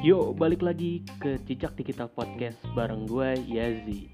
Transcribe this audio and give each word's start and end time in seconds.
Yuk, 0.00 0.36
balik 0.36 0.60
lagi 0.60 1.00
ke 1.16 1.40
Cicak 1.48 1.72
Digital 1.80 2.12
Podcast 2.12 2.60
bareng 2.76 3.08
gue, 3.08 3.36
Yazi. 3.48 4.12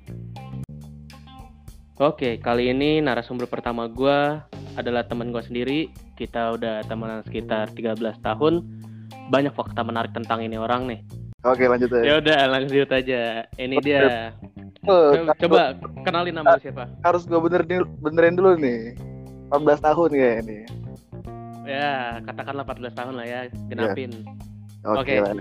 Oke, 1.98 2.38
kali 2.38 2.70
ini 2.70 3.02
narasumber 3.02 3.50
pertama 3.50 3.90
gue 3.90 4.38
adalah 4.78 5.02
teman 5.10 5.34
gue 5.34 5.42
sendiri. 5.42 5.90
Kita 6.14 6.54
udah 6.54 6.86
temenan 6.86 7.26
sekitar 7.26 7.74
13 7.74 7.98
tahun. 8.22 8.62
Banyak 9.34 9.50
fakta 9.50 9.82
menarik 9.82 10.14
tentang 10.14 10.46
ini 10.46 10.54
orang 10.54 10.86
nih. 10.86 11.00
Oke 11.42 11.66
lanjut 11.66 11.90
aja. 11.98 12.04
Ya 12.06 12.14
udah, 12.22 12.40
lanjut 12.46 12.90
aja. 12.94 13.22
Ini 13.58 13.76
dia. 13.82 14.30
Oh, 14.86 15.18
Coba, 15.42 15.74
kenalin 16.06 16.38
nama 16.38 16.54
lu 16.54 16.62
siapa? 16.62 16.86
harus 17.02 17.26
gue 17.26 17.38
benerin 17.42 17.82
benerin 17.98 18.38
dulu 18.38 18.54
nih. 18.54 18.94
14 19.50 19.82
tahun 19.82 20.10
kayak 20.14 20.36
ini. 20.46 20.85
Ya, 21.66 22.22
katakanlah 22.22 22.62
14 22.62 22.94
tahun 22.94 23.14
lah 23.18 23.26
ya, 23.26 23.40
genapin. 23.66 24.10
Oke 24.86 25.18
Oke. 25.18 25.18
lah. 25.18 25.34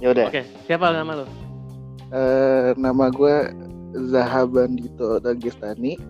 Ya 0.00 0.08
udah. 0.12 0.26
Oke, 0.32 0.42
siapa 0.64 0.92
nama 0.92 1.20
lu? 1.20 1.26
Eh, 2.16 2.72
nama 2.80 3.12
gue 3.12 3.34
Zahaban 4.08 4.76
Dito 4.76 5.20
Dagestani. 5.20 6.00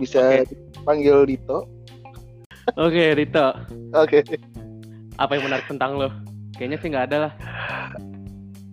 Bisa 0.00 0.44
panggil 0.88 1.28
Dito. 1.28 1.68
Oke, 2.76 3.12
Rito. 3.16 3.46
Oke. 3.96 4.24
Apa 5.20 5.36
yang 5.36 5.44
menarik 5.48 5.66
tentang 5.68 6.00
lo? 6.00 6.08
Kayaknya 6.56 6.78
sih 6.80 6.88
nggak 6.92 7.06
ada 7.12 7.16
lah. 7.28 7.32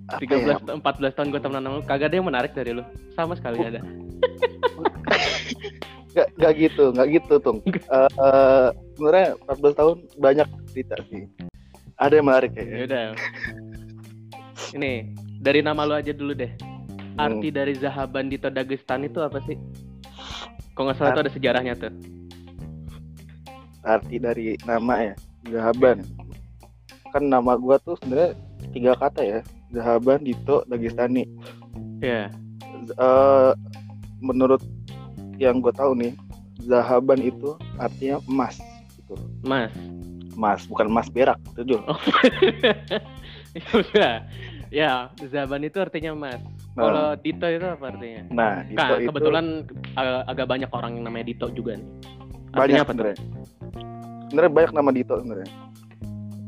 Ya? 0.08 0.55
13 0.64 0.80
14 0.80 1.16
tahun 1.20 1.28
gue 1.36 1.41
temenan 1.44 1.64
sama 1.67 1.75
lu, 1.75 1.84
kagak 1.84 2.08
ada 2.08 2.16
yang 2.16 2.28
menarik 2.28 2.52
dari 2.55 2.72
lu. 2.72 2.84
Sama 3.12 3.36
sekali 3.36 3.59
nggak 3.59 3.73
ada. 3.75 3.81
Gak, 6.17 6.34
gak 6.34 6.53
gitu, 6.57 6.89
gak 6.98 7.07
gitu 7.13 7.34
Tung. 7.38 7.62
Eh, 7.70 8.09
eh, 8.09 8.67
sebenarnya 8.98 9.38
14 9.45 9.77
tahun 9.77 9.98
banyak 10.17 10.48
cerita 10.73 10.98
sih. 11.14 11.30
Ada 12.02 12.14
yang 12.17 12.25
menarik 12.25 12.52
Ya 12.53 12.58
kayaknya. 12.58 12.86
udah. 12.89 13.05
Ini 14.73 14.91
dari 15.38 15.59
nama 15.61 15.86
lu 15.86 15.94
aja 15.94 16.09
dulu 16.09 16.33
deh. 16.33 16.50
Hmm. 16.58 17.22
Arti 17.22 17.50
dari 17.50 17.78
Zahaban 17.78 18.30
Dito 18.30 18.50
Dagestan 18.50 19.06
itu 19.06 19.22
apa 19.22 19.38
sih? 19.45 19.58
Kok 20.73 20.81
nggak 20.81 20.97
salah 20.97 21.14
itu 21.14 21.22
ada 21.22 21.31
sejarahnya 21.33 21.73
tuh. 21.78 21.94
Arti 23.81 24.17
dari 24.17 24.58
nama 24.66 25.13
ya, 25.13 25.13
Zahaban. 25.47 26.02
Kan 27.13 27.30
nama 27.30 27.58
gua 27.58 27.78
tuh 27.78 27.94
sebenarnya 28.02 28.34
tiga 28.73 28.94
kata 28.97 29.22
ya. 29.22 29.39
Zahaban 29.69 30.25
Dito 30.25 30.66
Dagestani. 30.66 31.25
Ya. 32.02 32.30
eh 32.88 33.52
menurut 34.17 34.61
yang 35.38 35.57
gue 35.57 35.71
tahu 35.71 35.93
nih 35.93 36.13
zahaban 36.59 37.19
itu 37.19 37.49
artinya 37.77 38.17
emas 38.25 38.57
gitu 38.95 39.16
Mas. 39.41 39.71
emas 40.33 40.61
bukan 40.66 40.85
emas 40.88 41.07
berak 41.07 41.38
itu 41.52 41.77
Oh. 41.83 41.97
Ya 43.55 43.69
udah. 43.73 44.13
Ya, 44.67 44.91
Zahaban 45.25 45.63
itu 45.63 45.79
artinya 45.79 46.11
mas. 46.13 46.38
nah, 46.75 46.83
Kalau 46.83 47.07
Dito 47.17 47.47
itu 47.47 47.63
apa 47.63 47.85
artinya? 47.88 48.21
nah 48.29 48.53
Dito 48.61 48.77
Nah, 48.77 48.89
itu 48.95 49.07
kebetulan 49.09 49.45
ag- 49.95 50.25
agak 50.27 50.45
banyak 50.45 50.69
orang 50.69 50.91
yang 50.94 51.05
namanya 51.05 51.25
Dito 51.25 51.47
juga 51.49 51.73
nih. 51.73 51.88
banyak 52.51 52.53
Artinya 52.53 52.77
apa 52.77 52.85
tuh? 52.85 52.91
sebenarnya 52.94 53.17
sebenarnya 54.27 54.51
banyak 54.51 54.72
nama 54.73 54.89
Dito 54.91 55.13
sebenarnya 55.16 55.49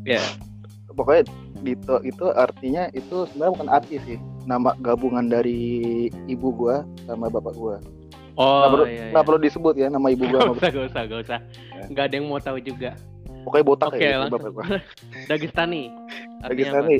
Ya. 0.04 0.22
pokoknya 0.92 1.24
Dito 1.60 1.96
itu 2.04 2.26
artinya 2.30 2.84
itu 2.92 3.18
sebenarnya 3.26 3.54
bukan 3.56 3.70
arti 3.70 3.96
sih 4.04 4.18
nama 4.44 4.76
gabungan 4.78 5.26
dari 5.26 5.60
ibu 6.26 6.48
gua 6.52 6.76
sama 7.04 7.26
bapak 7.28 7.54
gua 7.54 7.78
Oh, 8.40 8.64
nggak 8.64 8.72
perlu 8.72 8.86
iya, 8.88 9.06
iya. 9.12 9.20
perlu 9.20 9.40
disebut 9.44 9.74
ya 9.76 9.88
nama 9.92 10.08
ibu 10.16 10.24
gua 10.32 10.40
Gak 10.40 10.56
usah, 10.56 10.70
gak 10.72 10.86
usah, 10.88 11.02
gak 11.04 11.20
usah. 11.28 11.40
Ya. 11.76 11.84
Nggak 11.92 12.04
ada 12.08 12.16
yang 12.16 12.26
mau 12.32 12.40
tahu 12.40 12.58
juga. 12.64 12.92
pokoknya 13.40 13.66
botak 13.68 13.90
Oke, 13.92 14.04
ya 14.04 14.10
itu 14.16 14.20
langsung. 14.20 14.54
Dagestani. 15.32 15.82
Dagestani 16.44 16.98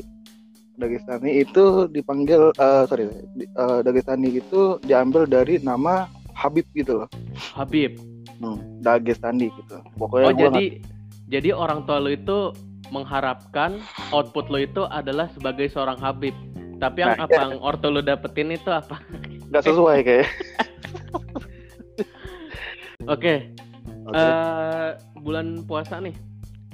Dagestani 0.76 1.32
itu 1.44 1.64
dipanggil 1.92 2.52
eh, 2.56 2.84
sorry 2.88 3.08
eh, 3.40 3.80
Dagestani 3.84 4.40
itu 4.40 4.80
diambil 4.84 5.28
dari 5.28 5.60
nama 5.60 6.08
Habib 6.36 6.64
gitu 6.72 7.04
loh? 7.04 7.10
Habib. 7.56 8.00
hmm, 8.40 8.84
Dagestani 8.84 9.52
gitu 9.52 9.80
pokoknya 9.96 10.28
Oh, 10.28 10.36
jadi 10.36 10.66
jadi 11.28 11.50
orang 11.56 11.84
tua 11.84 12.00
lo 12.00 12.10
itu 12.10 12.52
mengharapkan 12.90 13.80
output 14.10 14.48
lo 14.50 14.60
itu 14.60 14.82
adalah 14.88 15.30
sebagai 15.36 15.68
seorang 15.70 16.00
Habib. 16.00 16.34
Tapi 16.80 17.04
yang 17.04 17.16
Nah, 17.20 17.28
apa 17.28 17.36
yang 17.36 17.54
orto 17.60 17.92
lo 17.92 18.00
dapetin 18.00 18.56
itu 18.56 18.72
apa? 18.72 19.00
nggak 19.50 19.64
sesuai 19.66 19.98
kayak 20.06 20.28
Oke, 23.10 23.50
Oke. 24.06 24.14
eh, 24.16 24.90
bulan 25.18 25.66
puasa 25.66 25.98
nih 25.98 26.14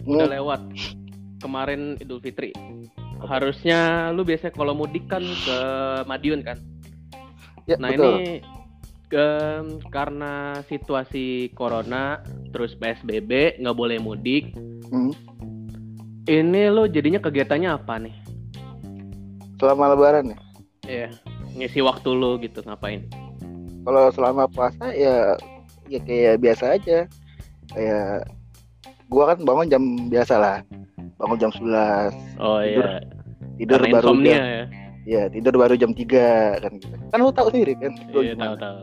udah 0.04 0.28
Hmm, 0.28 0.36
lewat. 0.36 0.62
Kemarin 1.40 1.96
Idul 1.98 2.20
Fitri. 2.20 2.52
Harusnya 3.22 4.12
lu 4.12 4.22
biasanya 4.22 4.52
kalau 4.52 4.76
mudik 4.76 5.08
kan 5.08 5.24
ke 5.24 5.58
Madiun 6.04 6.44
kan? 6.44 6.60
ya, 7.66 7.80
Nah 7.80 7.90
betul. 7.90 8.04
ini 8.12 8.44
em, 9.08 9.66
karena 9.88 10.34
situasi 10.64 11.26
corona 11.52 12.20
terus 12.52 12.76
PSBB 12.76 13.32
nggak 13.58 13.74
boleh 13.74 13.98
mudik. 13.98 14.52
Hmm. 14.86 15.16
Ini 16.26 16.68
lo 16.68 16.86
jadinya 16.86 17.18
kegiatannya 17.18 17.70
apa 17.72 17.96
nih? 17.98 18.16
selama 19.56 19.96
lebaran 19.96 20.28
ya 20.28 20.38
Iya, 20.86 21.10
ngisi 21.56 21.80
waktu 21.80 22.12
lo 22.12 22.36
gitu 22.36 22.60
ngapain? 22.62 23.08
kalau 23.82 24.12
selama 24.12 24.44
puasa 24.46 24.92
ya 24.92 25.40
ya 25.90 26.00
kayak 26.02 26.36
biasa 26.42 26.66
aja 26.78 27.00
kayak 27.74 28.28
gua 29.10 29.34
kan 29.34 29.38
bangun 29.46 29.68
jam 29.70 29.84
biasa 30.10 30.34
lah 30.38 30.58
bangun 31.22 31.38
jam 31.40 31.52
11 31.54 32.42
Oh 32.42 32.60
Tidur 32.62 32.86
iya, 32.86 33.00
tidur 33.56 33.80
karena 33.80 33.94
baru 33.96 34.06
insomnia 34.12 34.36
jam 34.36 34.46
ya. 34.46 34.64
ya 35.06 35.24
tidur 35.30 35.54
baru 35.56 35.74
jam 35.78 35.92
3 35.94 36.64
kan 36.64 36.72
gitu 36.82 36.96
kan 37.14 37.18
lu 37.22 37.32
tahu 37.32 37.48
sendiri 37.54 37.74
kan 37.78 37.94
Iya 38.12 38.34
tahu 38.36 38.56
tahu. 38.58 38.80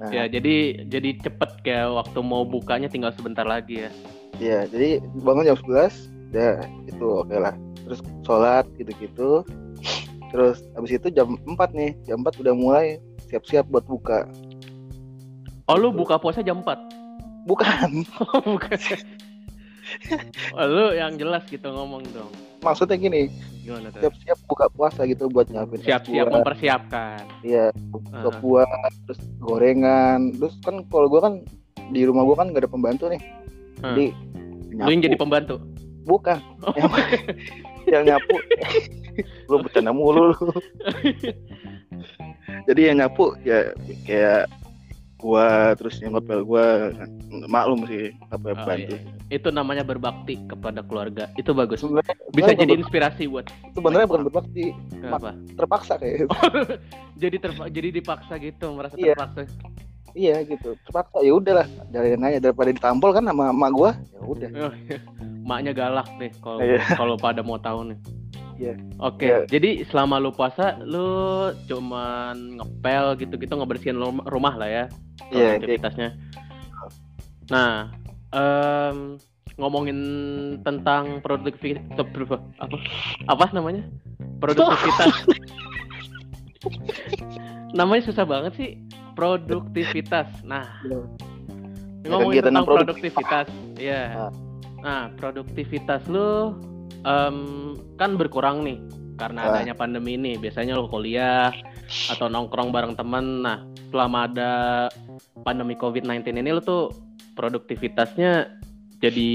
Nah, 0.00 0.08
Ya 0.16 0.24
jadi 0.32 0.88
jadi 0.88 1.20
cepet 1.20 1.50
kayak 1.60 1.92
waktu 1.92 2.18
mau 2.24 2.40
bukanya 2.48 2.88
tinggal 2.88 3.12
sebentar 3.12 3.44
lagi 3.44 3.84
ya. 3.84 3.90
Iya, 4.40 4.64
jadi 4.72 5.04
bangun 5.20 5.44
jam 5.44 5.60
11, 5.60 6.08
ya 6.32 6.56
itu 6.88 7.04
oke 7.04 7.36
lah. 7.36 7.52
Terus 7.84 8.00
sholat 8.24 8.64
gitu-gitu. 8.80 9.44
Terus 10.32 10.64
habis 10.72 10.96
itu 10.96 11.12
jam 11.12 11.36
4 11.44 11.76
nih, 11.76 11.92
jam 12.08 12.24
4 12.24 12.40
udah 12.40 12.54
mulai 12.56 12.96
siap-siap 13.28 13.68
buat 13.68 13.84
buka. 13.84 14.24
Oh 15.70 15.78
lu 15.78 15.94
buka 15.94 16.18
puasa 16.18 16.42
jam 16.42 16.60
4? 16.60 17.46
Bukan, 17.46 18.02
Oh 18.26 18.42
bukan. 18.44 18.78
Oh, 20.54 20.66
lu 20.66 20.86
yang 20.92 21.14
jelas 21.14 21.46
gitu 21.46 21.66
ngomong 21.66 22.02
dong. 22.10 22.30
maksudnya 22.60 22.94
gini, 22.94 23.26
siap-siap 23.64 24.38
buka 24.44 24.68
puasa 24.68 25.02
gitu 25.02 25.26
buat 25.26 25.48
nyiapin 25.48 25.80
Siap-siap 25.80 26.28
mempersiapkan. 26.28 27.24
Iya, 27.40 27.72
buka 27.88 28.12
Heeh. 28.20 28.34
buah, 28.38 28.68
terus 29.06 29.20
gorengan. 29.40 30.36
Terus 30.36 30.54
kan 30.60 30.84
kalau 30.86 31.08
gua 31.08 31.20
kan 31.24 31.34
di 31.88 32.04
rumah 32.04 32.22
gua 32.22 32.36
kan 32.36 32.52
gak 32.52 32.66
ada 32.66 32.70
pembantu 32.70 33.08
nih. 33.08 33.22
Hmm. 33.80 33.96
Jadi 33.96 34.06
Lu 34.76 34.86
yang 34.86 35.02
jadi 35.02 35.16
pembantu. 35.16 35.56
bukan 36.02 36.38
Oh. 36.62 36.74
yang, 36.76 36.92
yang 37.88 38.02
nyapu. 38.04 38.36
lu 39.48 39.56
bercanda 39.58 39.90
mulu 39.90 40.30
lu. 40.30 40.36
Jadi 42.68 42.80
yang 42.86 42.96
nyapu 43.00 43.34
ya 43.42 43.72
kayak 44.04 44.46
gua 45.20 45.46
terus 45.74 45.96
yang 45.98 46.12
ngepel 46.12 46.42
gua 46.42 46.90
maklum 47.46 47.84
sih 47.84 48.10
apa 48.26 48.46
Oh, 48.50 48.56
bantu. 48.58 48.96
iya. 48.96 49.00
Itu 49.30 49.48
namanya 49.48 49.80
berbakti 49.82 50.40
kepada 50.44 50.80
keluarga. 50.80 51.30
Itu 51.34 51.52
bagus. 51.52 51.78
Sebenarnya 51.78 52.16
Bisa 52.28 52.50
sebenarnya 52.50 52.58
jadi 52.58 52.72
inspirasi 52.76 53.22
buat 53.26 53.46
sebenarnya 53.70 54.06
bukan 54.06 54.22
berbakti, 54.26 54.64
apa? 55.04 55.30
terpaksa 55.54 55.94
kayak 55.94 56.26
jadi 57.22 57.36
terpa- 57.38 57.68
jadi 57.68 57.88
dipaksa 57.92 58.34
gitu, 58.36 58.66
merasa 58.72 58.96
Iya. 58.96 59.14
terpaksa. 59.14 59.40
iya 60.12 60.36
gitu. 60.42 60.74
Terpaksa 60.82 61.20
ya 61.20 61.32
udahlah, 61.32 61.64
jalanin 61.88 62.26
aja 62.26 62.38
daripada 62.42 62.68
ditampol 62.68 63.10
kan 63.12 63.22
sama 63.22 63.54
emak 63.54 63.70
gua. 63.70 63.90
Ya 64.10 64.20
udah. 64.20 64.48
Oh, 64.60 64.72
iya. 64.82 64.98
Maknya 65.40 65.72
galak 65.72 66.08
nih 66.16 66.30
kalau 66.36 66.58
Iya. 66.58 66.82
kalau 66.92 67.14
pada 67.14 67.40
mau 67.40 67.56
tahu 67.56 67.94
nih. 67.94 67.98
Iya. 68.60 68.76
Oke, 69.00 69.24
Iya. 69.24 69.38
jadi 69.48 69.88
selama 69.88 70.20
lu 70.20 70.36
puasa 70.36 70.76
lu 70.84 71.08
cuman 71.64 72.60
ngepel 72.60 73.16
gitu-gitu 73.16 73.56
ngebersihin 73.56 73.96
rum- 73.96 74.26
rumah 74.28 74.52
lah 74.60 74.68
ya. 74.68 74.84
Iya, 75.32 75.56
kayak 75.56 75.64
aktivitasnya. 75.64 76.08
Nah, 77.48 77.88
em, 78.36 79.16
ngomongin 79.56 79.98
tentang 80.60 81.24
produktivitas 81.24 82.04
apa 82.60 82.76
apa 83.24 83.44
namanya? 83.56 83.88
Produktivitas. 84.44 85.08
namanya 87.78 88.02
susah 88.04 88.28
banget 88.28 88.52
sih. 88.60 88.70
Produktivitas. 89.16 90.28
Nah, 90.44 90.68
Iya. 90.84 91.00
ngomongin 92.12 92.44
tentang 92.44 92.68
produktivitas. 92.68 93.48
Iya. 93.80 94.28
Ah. 94.28 94.32
Nah, 94.80 95.02
produktivitas 95.16 96.04
lu 96.08 96.56
em, 97.04 97.36
kan 98.00 98.16
berkurang 98.16 98.64
nih 98.64 98.78
karena 99.16 99.46
Ah. 99.46 99.48
adanya 99.54 99.76
pandemi 99.76 100.16
ini. 100.16 100.36
Biasanya 100.40 100.76
lu 100.76 100.88
kuliah 100.88 101.52
atau 102.08 102.26
nongkrong 102.32 102.72
bareng 102.72 102.96
temen. 102.96 103.44
Nah, 103.44 103.62
selama 103.92 104.26
ada 104.30 104.52
pandemi 105.44 105.76
COVID-19 105.76 106.40
ini 106.40 106.50
lu 106.56 106.62
tuh 106.64 106.92
produktivitasnya 107.36 108.48
jadi 109.00 109.32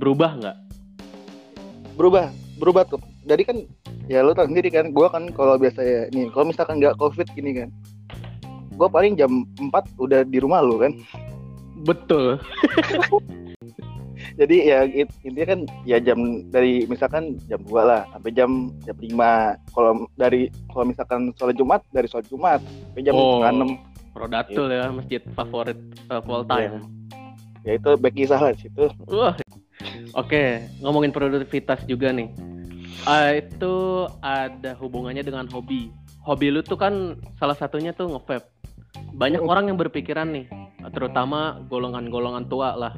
berubah 0.00 0.32
nggak? 0.40 0.58
berubah 2.00 2.32
berubah 2.56 2.88
tuh 2.88 2.96
jadi 3.28 3.44
kan 3.44 3.56
ya 4.08 4.24
lu 4.24 4.32
tau 4.32 4.48
sendiri 4.48 4.72
kan 4.72 4.88
gua 4.88 5.12
kan 5.12 5.28
kalau 5.36 5.60
biasa 5.60 5.84
ya 5.84 6.00
nih 6.16 6.32
kalau 6.32 6.48
misalkan 6.48 6.80
nggak 6.80 6.96
covid 6.96 7.28
gini 7.36 7.52
kan 7.52 7.68
gua 8.80 8.88
paling 8.88 9.20
jam 9.20 9.44
4 9.60 9.68
udah 10.00 10.24
di 10.24 10.40
rumah 10.40 10.64
lu 10.64 10.80
kan 10.80 10.96
Betul. 11.84 12.40
jadi 14.40 14.56
ya 14.64 14.78
it- 14.88 15.18
intinya 15.20 15.48
kan 15.50 15.60
ya 15.84 16.00
jam 16.00 16.16
dari 16.48 16.88
misalkan 16.88 17.36
jam 17.44 17.60
2 17.60 17.76
lah 17.82 18.08
sampai 18.10 18.32
jam 18.32 18.50
jam 18.80 18.96
5 18.96 19.12
kalau 19.70 19.92
dari 20.16 20.48
kalau 20.72 20.84
misalkan 20.88 21.28
sholat 21.36 21.52
Jumat 21.54 21.84
dari 21.92 22.08
sholat 22.08 22.24
Jumat 22.26 22.60
sampai 22.64 23.02
jam 23.04 23.12
Oh. 23.12 23.36
setengah 23.36 23.52
6 23.52 24.16
Rodatul 24.16 24.66
ya 24.66 24.88
masjid 24.88 25.20
favorit 25.30 25.78
of 26.08 26.24
all 26.26 26.42
time. 26.42 26.82
ya 27.60 27.76
itu 27.76 27.90
back 27.94 28.16
kisah 28.16 28.40
lah 28.40 28.56
situ 28.56 28.88
Wah. 29.06 29.36
Oke, 30.12 30.60
ngomongin 30.80 31.08
produktivitas 31.08 31.84
juga 31.86 32.10
nih. 32.10 32.28
Ah, 33.06 33.32
itu 33.32 33.74
ada 34.18 34.74
hubungannya 34.76 35.22
dengan 35.22 35.46
hobi. 35.46 35.88
Hobi 36.20 36.50
lu 36.50 36.60
tuh 36.60 36.76
kan 36.76 37.16
salah 37.38 37.54
satunya 37.54 37.94
tuh 37.94 38.10
nge-vape. 38.10 38.44
Banyak 39.14 39.40
orang 39.40 39.70
yang 39.70 39.78
berpikiran 39.78 40.34
nih, 40.34 40.46
terutama 40.90 41.62
golongan-golongan 41.64 42.44
tua 42.44 42.74
lah 42.74 42.92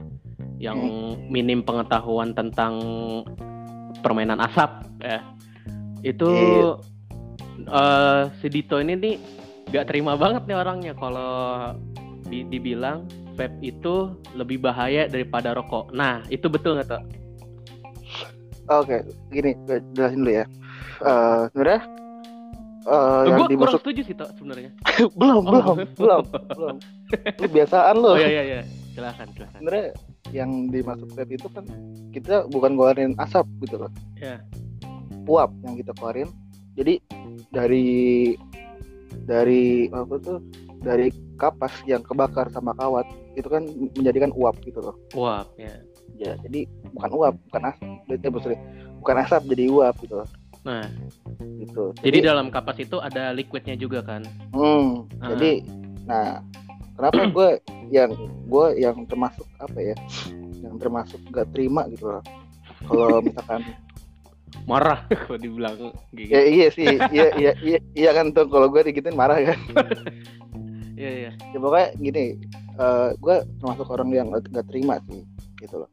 yang 0.62 0.78
minim 1.26 1.60
pengetahuan 1.60 2.30
tentang 2.32 2.78
permainan 3.98 4.38
asap 4.40 4.70
ya. 4.98 5.18
Itu 6.00 6.30
eh, 7.64 8.22
si 8.38 8.46
Dito 8.46 8.78
ini 8.78 8.94
nih 8.94 9.14
gak 9.68 9.88
terima 9.88 10.14
banget 10.14 10.46
nih 10.46 10.56
orangnya 10.56 10.94
kalau 10.94 11.74
di- 12.24 12.46
dibilang 12.46 13.02
vape 13.32 13.58
itu 13.60 14.08
lebih 14.32 14.60
bahaya 14.60 15.04
daripada 15.04 15.50
rokok. 15.50 15.90
Nah, 15.90 16.22
itu 16.28 16.46
betul 16.46 16.76
nggak 16.76 16.88
tuh? 16.88 17.02
oke 18.64 18.94
gini 19.28 19.58
gue 19.60 19.82
jelasin 19.92 20.22
dulu 20.22 20.32
ya 20.32 20.46
Eh 21.02 21.40
sebenarnya 21.50 21.80
eh, 22.82 23.20
yang 23.20 23.34
gue 23.34 23.36
kurang 23.36 23.50
dimaksud 23.50 23.80
setuju 23.82 24.00
sih 24.02 24.14
sebenarnya. 24.14 24.70
belum 25.20 25.42
belum 25.44 25.66
Oh. 25.66 25.76
belum 25.92 26.22
belum 26.48 26.76
lu 27.36 27.46
biasaan 27.50 27.94
lu 27.96 28.08
Oh 28.08 28.16
iya 28.16 28.28
iya 28.30 28.42
iya. 28.44 28.60
Silakan 28.92 29.26
silakan. 29.30 29.58
sebenarnya 29.58 29.84
yang 30.30 30.70
dimaksud 30.70 31.10
vape 31.10 31.34
itu 31.34 31.50
kan 31.50 31.66
kita 32.14 32.46
bukan 32.46 32.78
ngeluarin 32.78 33.12
asap 33.18 33.44
gitu 33.66 33.82
loh 33.82 33.90
Ya. 34.16 34.38
uap 35.26 35.50
yang 35.60 35.74
kita 35.74 35.90
keluarin 35.92 36.30
jadi 36.78 37.02
dari 37.50 37.86
dari 39.26 39.90
apa 39.90 40.14
tuh 40.18 40.38
dari 40.78 41.10
kapas 41.36 41.74
yang 41.84 42.00
kebakar 42.00 42.46
sama 42.48 42.70
kawat 42.72 43.04
itu 43.34 43.46
kan 43.46 43.66
menjadikan 43.96 44.30
uap 44.32 44.54
gitu 44.62 44.78
loh 44.78 44.94
Wah, 45.12 45.42
ya. 45.56 45.72
ya 46.14 46.38
jadi 46.42 46.68
bukan 46.92 47.10
uap 47.12 47.34
bukan 47.50 47.62
asap 47.66 47.86
eh, 48.12 48.30
maksudnya 48.30 48.60
bukan 48.98 49.16
asap 49.20 49.42
jadi 49.50 49.64
uap 49.68 49.96
gitu 49.98 50.16
loh 50.16 50.28
Nah, 50.62 50.86
gitu 51.58 51.90
jadi 51.98 52.22
dalam 52.22 52.46
kapas 52.46 52.78
itu 52.78 53.02
ada 53.02 53.34
liquidnya 53.34 53.74
juga 53.74 53.98
kan? 53.98 54.22
Hmm, 54.54 55.10
Ah. 55.18 55.34
jadi 55.34 55.50
nah 56.06 56.38
kenapa 57.02 57.18
gue 57.34 57.48
yang 57.90 58.14
gue 58.46 58.66
yang 58.78 58.96
termasuk 59.10 59.42
apa 59.58 59.78
ya 59.82 59.96
yang 60.62 60.78
termasuk 60.78 61.18
gak 61.34 61.50
terima 61.50 61.90
gitu 61.90 62.06
loh 62.06 62.22
kalau 62.86 63.18
misalkan 63.26 63.66
Marah 64.62 65.02
kalau 65.26 65.42
dibilang 65.42 65.74
gitu. 66.14 66.30
ya 66.30 66.40
iya 66.46 66.66
sih 66.70 66.86
iya 67.10 67.34
iya 67.34 67.52
iya, 67.58 67.78
iya 67.98 68.10
kan 68.14 68.30
tuh 68.30 68.46
kalau 68.46 68.70
gue 68.70 68.86
digituin 68.86 69.18
marah 69.18 69.42
kan 69.42 69.58
Iya 70.92 71.10
iya. 71.26 71.30
ya 71.50 71.58
pokoknya 71.58 71.88
gini 71.98 72.24
eh 72.78 73.08
gue 73.18 73.36
termasuk 73.58 73.90
orang 73.90 74.08
yang 74.14 74.28
gak, 74.30 74.62
terima 74.70 75.02
sih 75.10 75.26
gitu 75.58 75.82
loh 75.82 75.90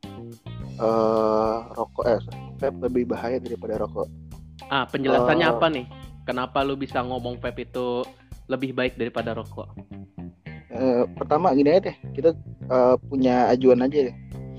eh 0.78 1.58
rokok 1.74 2.06
eh 2.06 2.20
vape 2.62 2.78
lebih 2.86 3.10
bahaya 3.10 3.42
daripada 3.42 3.82
rokok 3.82 4.06
Ah, 4.70 4.86
penjelasannya 4.86 5.50
Eh. 5.50 5.54
apa 5.56 5.66
nih? 5.66 5.86
Kenapa 6.30 6.62
lu 6.62 6.78
bisa 6.78 7.02
ngomong 7.02 7.42
vape 7.42 7.66
itu 7.66 8.06
lebih 8.46 8.78
baik 8.78 9.02
daripada 9.02 9.34
rokok? 9.34 9.66
Eh, 10.70 11.04
pertama 11.18 11.50
gini 11.58 11.74
aja 11.74 11.90
deh 11.90 11.96
kita 12.14 12.30
eh, 12.70 12.96
punya 13.10 13.50
ajuan 13.50 13.82
aja 13.82 14.06
deh 14.06 14.16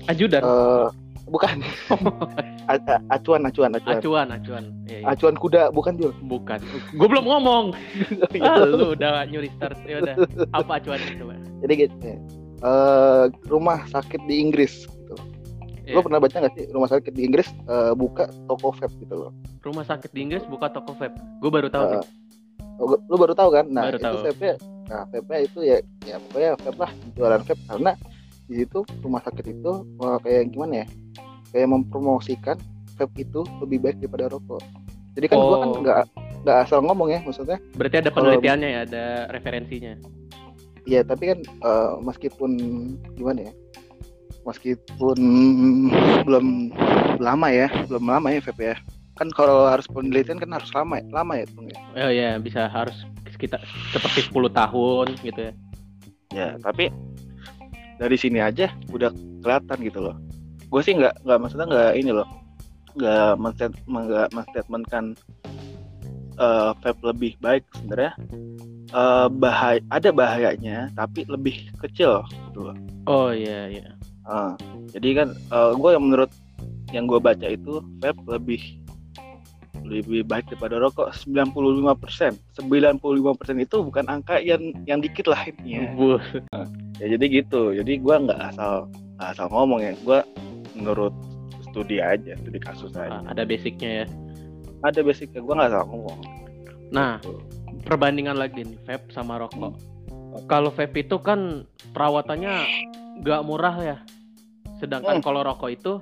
Ajudan. 0.09 0.41
Eh, 0.43 0.87
bukan 1.31 1.63
acuan 3.13 3.41
acuan 3.47 3.71
acuan 3.77 3.95
acuan, 3.95 4.27
acuan. 4.33 4.63
Iya, 4.89 4.97
iya. 4.99 5.05
acuan 5.07 5.35
kuda 5.39 5.71
bukan 5.71 5.95
Jul 5.95 6.11
Bukan. 6.27 6.59
Gue 6.99 7.07
belum 7.07 7.25
ngomong. 7.25 7.65
Ah, 8.43 8.63
lu 8.65 8.97
udah 8.97 9.23
nyuri 9.29 9.47
start. 9.55 9.77
Ya 9.87 10.01
udah. 10.03 10.15
Apa 10.51 10.81
acuan 10.83 10.99
coba? 10.99 11.35
jadi 11.61 11.73
gitu 11.87 11.95
ya. 12.01 12.17
Eh, 12.61 13.25
rumah 13.47 13.85
sakit 13.89 14.21
di 14.27 14.41
Inggris 14.41 14.85
gitu. 14.89 15.15
Iya. 15.87 15.95
Lo 15.97 16.01
pernah 16.03 16.19
baca 16.19 16.35
nggak 16.35 16.53
sih 16.57 16.65
rumah 16.73 16.89
sakit 16.89 17.13
di 17.15 17.21
Inggris 17.23 17.47
eh, 17.69 17.93
buka 17.95 18.27
toko 18.51 18.75
vape 18.75 18.93
gitu 18.99 19.15
loh. 19.15 19.31
Rumah 19.63 19.85
sakit 19.87 20.09
di 20.11 20.19
Inggris 20.27 20.43
buka 20.49 20.67
toko 20.73 20.97
vape. 20.97 21.15
Gue 21.39 21.51
baru 21.53 21.71
tahu. 21.71 22.01
Nih. 22.01 22.05
lo, 22.81 23.15
baru 23.15 23.33
tahu 23.37 23.49
kan? 23.53 23.65
Nah 23.69 23.93
Baru 23.93 23.97
itu 24.01 24.05
tahu. 24.09 24.17
vape 24.25 24.51
nah 24.91 25.07
vape 25.07 25.47
itu 25.47 25.59
ya 25.63 25.79
ya 26.03 26.19
pokoknya 26.19 26.59
vape 26.59 26.75
lah 26.77 26.91
jualan 27.15 27.41
vape 27.41 27.63
karena 27.63 27.91
di 28.43 28.55
situ 28.59 28.83
rumah 28.99 29.23
sakit 29.23 29.45
itu 29.47 29.71
kayak 30.19 30.51
gimana 30.51 30.83
ya? 30.83 30.85
Kayak 31.49 31.67
mempromosikan 31.71 32.57
vape 32.99 33.23
itu 33.23 33.47
lebih 33.63 33.79
baik 33.79 33.95
daripada 34.03 34.27
rokok. 34.27 34.59
Jadi 35.15 35.25
kan 35.31 35.37
gua 35.39 35.57
kan 35.57 35.69
Oh. 35.71 35.79
nggak 35.79 35.97
nggak 36.43 36.57
asal 36.67 36.83
ngomong 36.83 37.07
ya 37.07 37.23
maksudnya. 37.23 37.55
Berarti 37.79 37.95
ada 37.97 38.11
kalau- 38.11 38.35
penelitiannya 38.35 38.69
ya, 38.69 38.79
ada 38.83 39.03
referensinya. 39.31 39.93
Iya 40.83 41.07
tapi 41.07 41.23
kan 41.31 41.39
eh, 41.39 41.91
meskipun 42.03 42.51
gimana 43.15 43.47
ya? 43.47 43.53
Meskipun 44.41 45.17
belum 46.25 46.45
lama 47.17 47.47
ya, 47.47 47.71
belum 47.87 48.03
lama 48.03 48.27
ya 48.27 48.41
vape 48.41 48.63
ya. 48.65 48.77
Kan 49.15 49.29
kalau 49.31 49.69
harus 49.69 49.85
penelitian 49.87 50.41
kan 50.41 50.49
harus 50.51 50.67
lama 50.73 50.97
ya, 50.97 51.05
lama 51.13 51.33
ya 51.37 51.45
Bung 51.53 51.69
ya. 51.69 51.77
Oh 51.95 52.11
ya, 52.11 52.29
bisa 52.35 52.65
harus 52.67 53.05
sekitar 53.41 53.65
seperti 53.89 54.29
10 54.29 54.53
tahun 54.53 55.07
gitu 55.25 55.39
ya. 55.49 55.53
Ya, 56.31 56.47
tapi 56.61 56.93
dari 57.97 58.13
sini 58.21 58.37
aja 58.37 58.69
udah 58.93 59.09
kelihatan 59.41 59.77
gitu 59.81 59.99
loh. 60.05 60.15
Gue 60.69 60.85
sih 60.85 60.93
nggak 60.93 61.25
nggak 61.25 61.39
maksudnya 61.41 61.67
nggak 61.67 61.91
ini 61.97 62.11
loh, 62.13 62.29
nggak 62.93 63.33
menstat 63.41 63.73
nggak 63.89 64.29
menstatementkan 64.29 65.17
eh 66.37 66.71
vape 66.85 67.01
lebih 67.01 67.33
baik 67.41 67.65
sebenarnya. 67.73 68.13
Eh 68.93 69.27
bahaya 69.33 69.81
ada 69.89 70.09
bahayanya, 70.13 70.93
tapi 70.93 71.25
lebih 71.25 71.73
kecil 71.81 72.21
gitu 72.29 72.69
loh. 72.69 72.77
Oh 73.09 73.33
iya 73.33 73.67
iya. 73.67 73.89
Ah, 74.29 74.53
jadi 74.93 75.25
kan 75.25 75.27
gue 75.81 75.89
yang 75.89 76.05
menurut 76.05 76.29
yang 76.93 77.09
gue 77.09 77.17
baca 77.17 77.47
itu 77.49 77.81
vape 77.99 78.21
lebih 78.29 78.80
lebih 79.91 80.23
baik 80.23 80.47
daripada 80.47 80.79
rokok 80.79 81.11
95%. 81.11 82.39
95% 82.55 83.03
itu 83.59 83.77
bukan 83.83 84.07
angka 84.07 84.39
yang 84.39 84.71
yang 84.87 85.03
dikit 85.03 85.27
lah 85.27 85.43
intinya. 85.43 85.91
Ya 86.97 87.17
jadi 87.17 87.25
gitu. 87.27 87.75
Jadi 87.75 87.99
gue 87.99 88.15
nggak 88.15 88.39
asal 88.55 88.87
nggak 89.19 89.29
asal 89.35 89.47
ngomong 89.51 89.83
ya. 89.83 89.91
Gue 90.01 90.19
menurut 90.73 91.11
studi 91.67 91.99
aja, 91.99 92.39
studi 92.39 92.57
kasus 92.57 92.95
aja. 92.95 93.19
Ah, 93.19 93.35
ada 93.35 93.43
basicnya 93.43 94.03
ya. 94.03 94.05
Ada 94.81 95.03
basicnya 95.03 95.43
gue 95.43 95.53
nggak 95.53 95.69
asal 95.69 95.83
ngomong. 95.85 96.19
Nah, 96.91 97.19
Gitu. 97.19 97.35
perbandingan 97.83 98.35
lagi 98.35 98.63
nih 98.63 98.79
vape 98.83 99.11
sama 99.11 99.35
rokok. 99.37 99.75
Kalau 100.47 100.71
vape 100.71 101.03
itu 101.03 101.19
kan 101.19 101.67
perawatannya 101.91 102.53
nggak 103.19 103.41
murah 103.43 103.75
ya. 103.77 103.97
Sedangkan 104.79 105.19
Hmm. 105.19 105.25
kalau 105.25 105.43
rokok 105.43 105.69
itu 105.69 105.93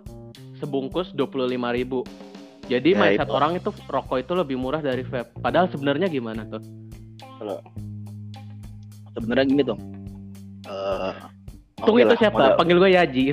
sebungkus 0.60 1.16
25.000. 1.16 2.04
Jadi 2.70 2.94
Ya, 2.94 3.00
mindset 3.02 3.26
itu. 3.26 3.34
orang 3.34 3.52
itu 3.58 3.70
rokok 3.84 4.18
itu 4.22 4.34
lebih 4.38 4.56
murah 4.56 4.78
dari 4.80 5.02
vape. 5.02 5.34
Padahal 5.42 5.66
sebenarnya 5.68 6.06
gimana 6.08 6.46
tuh? 6.46 6.62
sebenarnya 9.10 9.46
gini 9.48 9.64
dong. 9.66 9.82
Eh, 10.64 11.14
Tung 11.80 11.98
itu 11.98 12.08
lah, 12.08 12.20
siapa? 12.20 12.36
modal- 12.36 12.56
Panggil 12.56 12.78
gue 12.78 12.92
Yaji. 12.94 13.24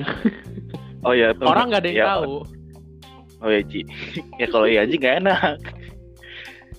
Oh 1.02 1.12
ya, 1.12 1.30
Tung. 1.36 1.46
Orang 1.46 1.68
nggak 1.68 1.82
ada 1.84 1.88
yang 1.90 1.98
Ya, 1.98 2.06
tahu. 2.16 2.34
Oh 3.36 3.50
ya 3.52 3.60
Ji. 3.60 3.80
ya 4.40 4.46
kalau 4.48 4.66
ya 4.66 4.82
Ji 4.82 4.96
nggak 4.96 5.16
enak. 5.20 5.58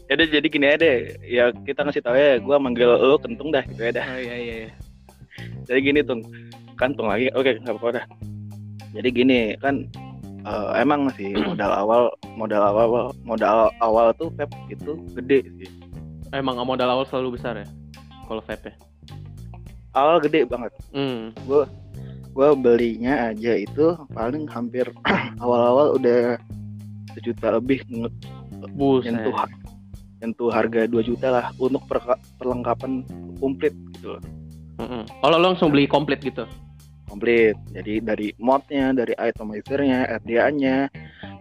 Ya 0.07 0.15
udah 0.15 0.27
jadi 0.31 0.47
gini 0.47 0.65
aja 0.65 0.79
deh. 0.79 0.97
Ya 1.21 1.51
kita 1.51 1.83
ngasih 1.83 1.99
tahu 1.99 2.15
ya, 2.15 2.39
gue 2.39 2.55
manggil 2.57 2.87
lo 2.87 3.19
kentung 3.19 3.51
dah 3.51 3.59
gitu 3.67 3.83
ya 3.83 3.91
dah. 3.91 4.07
Oh 4.07 4.15
iya 4.15 4.35
iya. 4.39 4.55
iya. 4.63 4.71
Jadi 5.67 5.79
gini 5.83 5.99
tung, 5.99 6.23
kantung 6.79 7.11
lagi. 7.11 7.27
Oke 7.35 7.59
nggak 7.59 7.75
apa-apa 7.75 7.99
dah. 7.99 8.05
Jadi 8.95 9.09
gini 9.11 9.39
kan 9.59 9.83
eh, 10.47 10.69
emang 10.79 11.11
sih 11.19 11.35
modal 11.47 11.71
awal 11.75 12.01
modal 12.39 12.63
awal 12.63 13.11
modal 13.27 13.67
awal 13.83 14.15
tuh 14.15 14.31
vape 14.39 14.55
itu 14.71 14.95
gede 15.19 15.43
sih. 15.59 15.69
Emang 16.31 16.59
modal 16.63 16.87
awal 16.87 17.05
selalu 17.07 17.35
besar 17.39 17.59
ya? 17.59 17.67
Kalau 18.27 18.43
vape 18.43 18.71
ya? 18.71 18.75
Awal 19.95 20.23
gede 20.23 20.47
banget. 20.47 20.71
Hmm. 20.95 21.35
Gue 22.37 22.49
belinya 22.53 23.33
aja 23.33 23.57
itu 23.57 23.97
paling 24.13 24.45
hampir 24.45 24.85
awal-awal 25.43 25.97
udah 25.97 26.37
sejuta 27.17 27.57
lebih 27.57 27.81
Buset. 28.77 29.09
nyentuh 29.09 29.33
nyentuh 30.21 30.49
harga 30.53 30.85
2 30.85 31.01
juta 31.01 31.27
lah 31.33 31.45
untuk 31.57 31.81
perlengkapan 32.37 33.01
komplit 33.41 33.73
gitu 33.97 34.17
loh. 34.17 34.23
Mm-mm. 34.77 35.03
Oh 35.25 35.29
lo 35.33 35.41
langsung 35.41 35.73
beli 35.73 35.89
komplit 35.89 36.21
gitu? 36.21 36.45
Komplit. 37.17 37.57
Jadi 37.74 37.97
dari 38.05 38.29
modnya, 38.38 38.93
dari 38.93 39.17
itemizernya, 39.17 40.21
RDA-nya, 40.21 40.86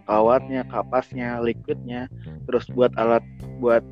kawatnya, 0.09 0.65
kapasnya, 0.73 1.37
liquidnya, 1.37 2.09
terus 2.49 2.65
buat 2.73 2.89
alat 2.97 3.21
buat 3.61 3.85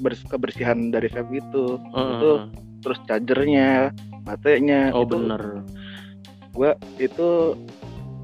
bers 0.00 0.24
kebersihan 0.32 0.88
dari 0.88 1.12
vape 1.12 1.44
itu, 1.44 1.76
itu 1.92 2.30
terus 2.80 2.96
chargernya, 3.04 3.92
baterainya. 4.24 4.96
Oh 4.96 5.04
itu 5.04 5.12
bener. 5.12 5.60
Gua 6.56 6.72
itu 6.96 7.52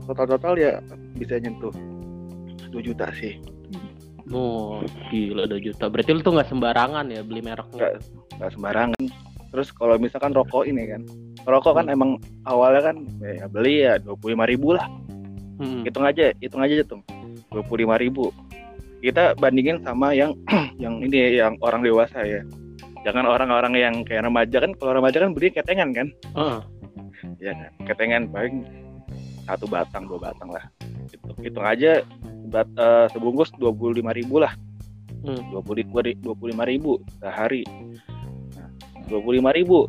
total-total 0.09 0.57
ya 0.57 0.73
bisa 1.21 1.37
nyentuh 1.37 1.77
2 2.73 2.81
juta 2.81 3.13
sih. 3.13 3.37
Oh 4.33 4.81
gila 5.13 5.45
2 5.45 5.61
juta. 5.61 5.93
Berarti 5.93 6.17
lu 6.17 6.25
tuh 6.25 6.33
nggak 6.33 6.49
sembarangan 6.49 7.13
ya 7.13 7.21
beli 7.21 7.45
mereknya. 7.45 7.77
Nggak. 7.77 7.93
Nggak 8.41 8.51
sembarangan. 8.57 9.05
Terus 9.53 9.69
kalau 9.73 10.01
misalkan 10.01 10.33
rokok 10.33 10.65
ini 10.65 10.91
kan, 10.91 11.05
rokok 11.47 11.79
kan 11.79 11.87
Hmm. 11.87 11.95
emang 11.97 12.11
awalnya 12.45 12.93
kan 12.93 12.97
ya 13.23 13.47
beli 13.47 13.87
ya 13.87 13.97
25.000 14.03 14.45
ribu 14.51 14.75
lah. 14.75 14.87
Hmm. 15.57 15.89
hitung 15.89 16.05
aja 16.05 16.37
hitung 16.37 16.61
aja 16.61 16.85
tuh 16.85 17.01
dua 17.49 17.65
puluh 17.65 17.89
lima 17.89 17.97
ribu 17.97 18.29
kita 19.01 19.33
bandingin 19.41 19.81
sama 19.81 20.13
yang 20.13 20.37
yang 20.83 21.01
ini 21.01 21.41
yang 21.41 21.57
orang 21.65 21.81
dewasa 21.81 22.21
ya 22.21 22.45
jangan 23.09 23.25
orang-orang 23.25 23.73
yang 23.73 23.95
kayak 24.05 24.29
remaja 24.29 24.61
kan 24.61 24.77
kalau 24.77 25.01
remaja 25.01 25.17
kan 25.17 25.33
beli 25.33 25.49
ketengan 25.49 25.97
kan 25.97 26.13
Heeh. 26.37 26.59
ya 27.41 27.53
kan 27.57 27.73
ketengan 27.89 28.29
paling 28.29 28.69
satu 29.49 29.65
batang 29.65 30.05
dua 30.05 30.29
batang 30.29 30.53
lah 30.53 30.65
hitung, 31.09 31.39
hitung 31.41 31.65
aja 31.65 32.05
bat, 32.53 32.69
eh, 32.77 33.07
sebungkus 33.17 33.49
dua 33.57 33.73
puluh 33.73 33.97
lima 33.97 34.13
ribu 34.13 34.37
lah 34.37 34.53
Hmm. 35.25 35.41
dua 35.51 35.59
puluh 35.59 35.83
dua 36.21 36.35
puluh 36.37 36.53
lima 36.53 36.69
ribu 36.69 37.01
sehari 37.17 37.65
Nah, 38.53 38.69
dua 39.09 39.25
puluh 39.25 39.41
lima 39.41 39.51
ribu 39.51 39.89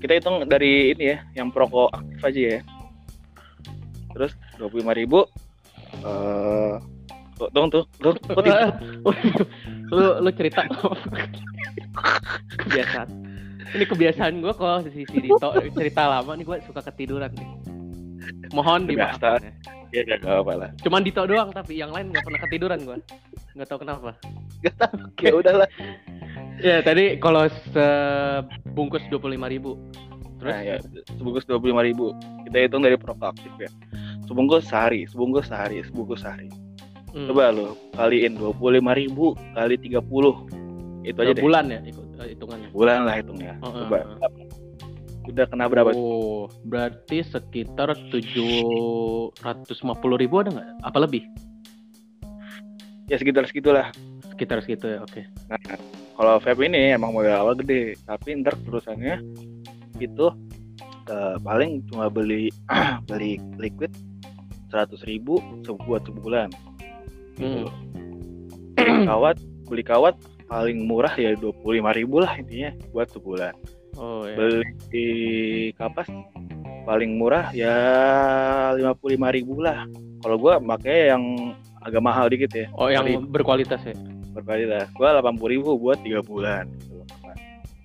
kita 0.00 0.16
hitung 0.16 0.48
dari 0.48 0.96
ini 0.96 1.04
ya 1.14 1.18
yang 1.36 1.52
perokok 1.52 1.92
aktif 1.92 2.20
aja 2.24 2.40
ya. 2.40 2.60
Terus 4.16 4.32
dua 4.58 4.66
puluh 4.72 4.82
lima 4.82 4.94
ribu. 4.96 5.20
Eh 6.02 6.74
tuh 7.40 7.48
tuh 7.52 7.84
tuh, 8.00 8.12
tuh. 8.20 8.42
lu 9.92 10.06
lu 10.24 10.30
cerita. 10.36 10.64
Kebiasaan. 12.64 13.08
Ini 13.70 13.84
kebiasaan 13.86 14.42
gue 14.42 14.52
kalau 14.56 14.82
si 14.88 15.06
si 15.06 15.18
Dito. 15.22 15.48
Cerita 15.72 16.02
lama 16.10 16.32
nih 16.36 16.44
gue 16.44 16.56
suka 16.66 16.84
ketiduran 16.90 17.30
nih. 17.32 17.48
Mohon 18.50 18.90
Biasa. 18.90 19.38
dimaafkan 19.38 19.40
ya. 19.94 20.02
ya 20.04 20.18
gak 20.18 20.26
apa 20.26 20.52
lah. 20.58 20.70
Cuman 20.82 21.00
Dito 21.06 21.22
doang 21.24 21.48
tapi 21.54 21.78
yang 21.78 21.94
lain 21.94 22.10
nggak 22.10 22.24
pernah 22.26 22.40
ketiduran 22.44 22.78
gue 22.82 22.98
nggak 23.56 23.68
tahu 23.70 23.78
kenapa. 23.82 24.10
Ya 25.22 25.32
udahlah 25.32 25.68
ya 26.60 26.76
tadi 26.84 27.16
kalau 27.18 27.48
sebungkus 27.72 29.02
dua 29.08 29.18
puluh 29.20 29.34
lima 29.34 29.48
ribu. 29.48 29.80
Terus? 30.40 30.52
Nah, 30.56 30.62
ya 30.64 30.76
sebungkus 31.16 31.44
dua 31.44 31.60
puluh 31.60 31.76
lima 31.76 31.84
ribu. 31.84 32.16
Kita 32.48 32.56
hitung 32.64 32.84
dari 32.84 32.96
perokok 32.96 33.36
aktif 33.36 33.52
ya. 33.60 33.70
Sebungkus 34.24 34.68
sehari 34.68 35.04
sebungkus 35.10 35.50
sehari 35.50 35.82
sebungkus 35.84 36.22
sehari. 36.22 36.48
Hmm, 37.10 37.26
coba 37.26 37.50
lo 37.50 37.74
kaliin 37.98 38.38
dua 38.38 38.54
puluh 38.54 38.78
lima 38.78 38.94
ribu 38.94 39.34
kali 39.56 39.74
tiga 39.80 39.98
puluh. 39.98 40.46
Itu 41.02 41.18
aja 41.20 41.34
deh. 41.34 41.42
Bulan 41.42 41.72
ya 41.72 41.80
eh, 41.82 42.36
hitungannya? 42.36 42.68
Bulan 42.70 43.08
lah 43.08 43.14
hitungnya. 43.18 43.58
Oh, 43.64 43.72
coba. 43.72 44.04
eh, 44.20 44.32
udah 45.28 45.44
kena 45.50 45.66
berapa? 45.66 45.90
Oh, 45.92 46.46
berarti 46.68 47.24
sekitar 47.26 47.92
tujuh 48.14 48.52
ratus 49.42 49.82
lima 49.82 49.98
puluh 49.98 50.16
ribu 50.16 50.40
ada 50.40 50.54
nggak? 50.54 50.68
Apa 50.86 51.04
lebih? 51.04 51.24
ya 53.10 53.18
sekitar 53.18 53.42
segitulah. 53.50 53.90
Sekitar 54.30 54.62
segitu 54.62 54.86
ya, 54.86 54.98
oke. 55.02 55.26
nah 55.50 55.58
kalau 56.20 56.36
vape 56.36 56.60
ini 56.60 56.92
emang 56.92 57.16
modal 57.16 57.40
awal 57.40 57.56
gede 57.56 57.96
tapi 58.04 58.36
ntar 58.36 58.52
terusannya 58.60 59.24
itu 59.96 60.28
eh, 61.08 61.36
paling 61.40 61.80
cuma 61.88 62.12
beli 62.12 62.52
beli 63.08 63.40
liquid 63.56 63.88
seratus 64.68 65.00
ribu 65.02 65.40
buat 65.88 66.04
sebulan 66.04 66.52
gitu 67.40 67.64
Hmm. 67.64 67.72
beli 68.76 69.08
kawat 69.08 69.36
beli 69.64 69.80
kawat 69.80 70.12
paling 70.44 70.84
murah 70.84 71.14
ya 71.16 71.32
dua 71.32 71.56
puluh 71.56 71.80
lima 71.80 71.96
ribu 71.96 72.20
lah 72.20 72.36
intinya 72.36 72.68
buat 72.92 73.08
sebulan 73.08 73.56
Oh 73.96 74.28
ya. 74.28 74.36
beli 74.36 75.72
kapas 75.72 76.04
paling 76.84 77.16
murah 77.16 77.48
ya 77.50 77.72
lima 78.76 78.92
puluh 78.92 79.16
lima 79.16 79.32
ribu 79.32 79.56
lah 79.56 79.88
kalau 80.20 80.36
gua 80.36 80.60
makanya 80.60 81.16
yang 81.16 81.24
agak 81.80 82.02
mahal 82.04 82.28
dikit 82.28 82.52
ya 82.52 82.66
Oh, 82.76 82.92
yang 82.92 83.08
berkualitas 83.32 83.80
ya. 83.80 83.96
Berkualitas 84.32 84.86
gua 84.94 85.18
delapan 85.18 85.34
puluh 85.36 85.52
ribu 85.58 85.70
buat 85.76 85.98
tiga 86.02 86.20
bulan 86.22 86.66
gitu 86.80 87.02
loh. 87.02 87.06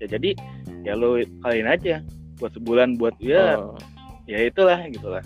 ya 0.02 0.06
jadi 0.12 0.30
ya 0.86 0.94
lo 0.94 1.18
kalian 1.42 1.68
aja 1.70 2.02
buat 2.38 2.52
sebulan 2.54 3.00
buat 3.00 3.16
ya 3.22 3.58
Oh. 3.58 3.78
ya 4.30 4.44
itulah 4.46 4.78
gitulah 4.92 5.24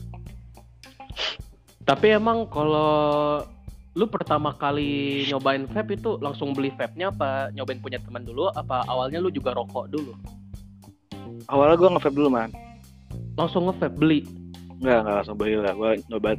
Tapi 1.90 2.14
emang 2.14 2.46
kalau 2.54 3.42
lu 3.98 4.06
pertama 4.06 4.54
kali 4.54 5.26
nyobain 5.26 5.66
vape 5.66 5.98
itu 5.98 6.22
langsung 6.22 6.54
beli 6.54 6.70
vape-nya 6.70 7.10
apa 7.10 7.50
nyobain 7.50 7.82
punya 7.82 7.98
teman 7.98 8.22
dulu 8.22 8.46
apa 8.54 8.86
awalnya 8.86 9.18
lu 9.18 9.34
juga 9.34 9.58
rokok 9.58 9.90
dulu? 9.90 10.14
awalnya 11.50 11.76
gua 11.82 11.90
nge 11.98 12.14
dulu 12.14 12.30
man 12.30 12.54
Langsung 13.40 13.72
nge-vape 13.72 13.96
beli. 13.96 14.20
Nggak 14.80 14.98
nggak 14.98 15.16
langsung 15.18 15.36
beli 15.36 15.56
lah 15.56 15.74
gua 15.74 15.92
nyoba 16.08 16.30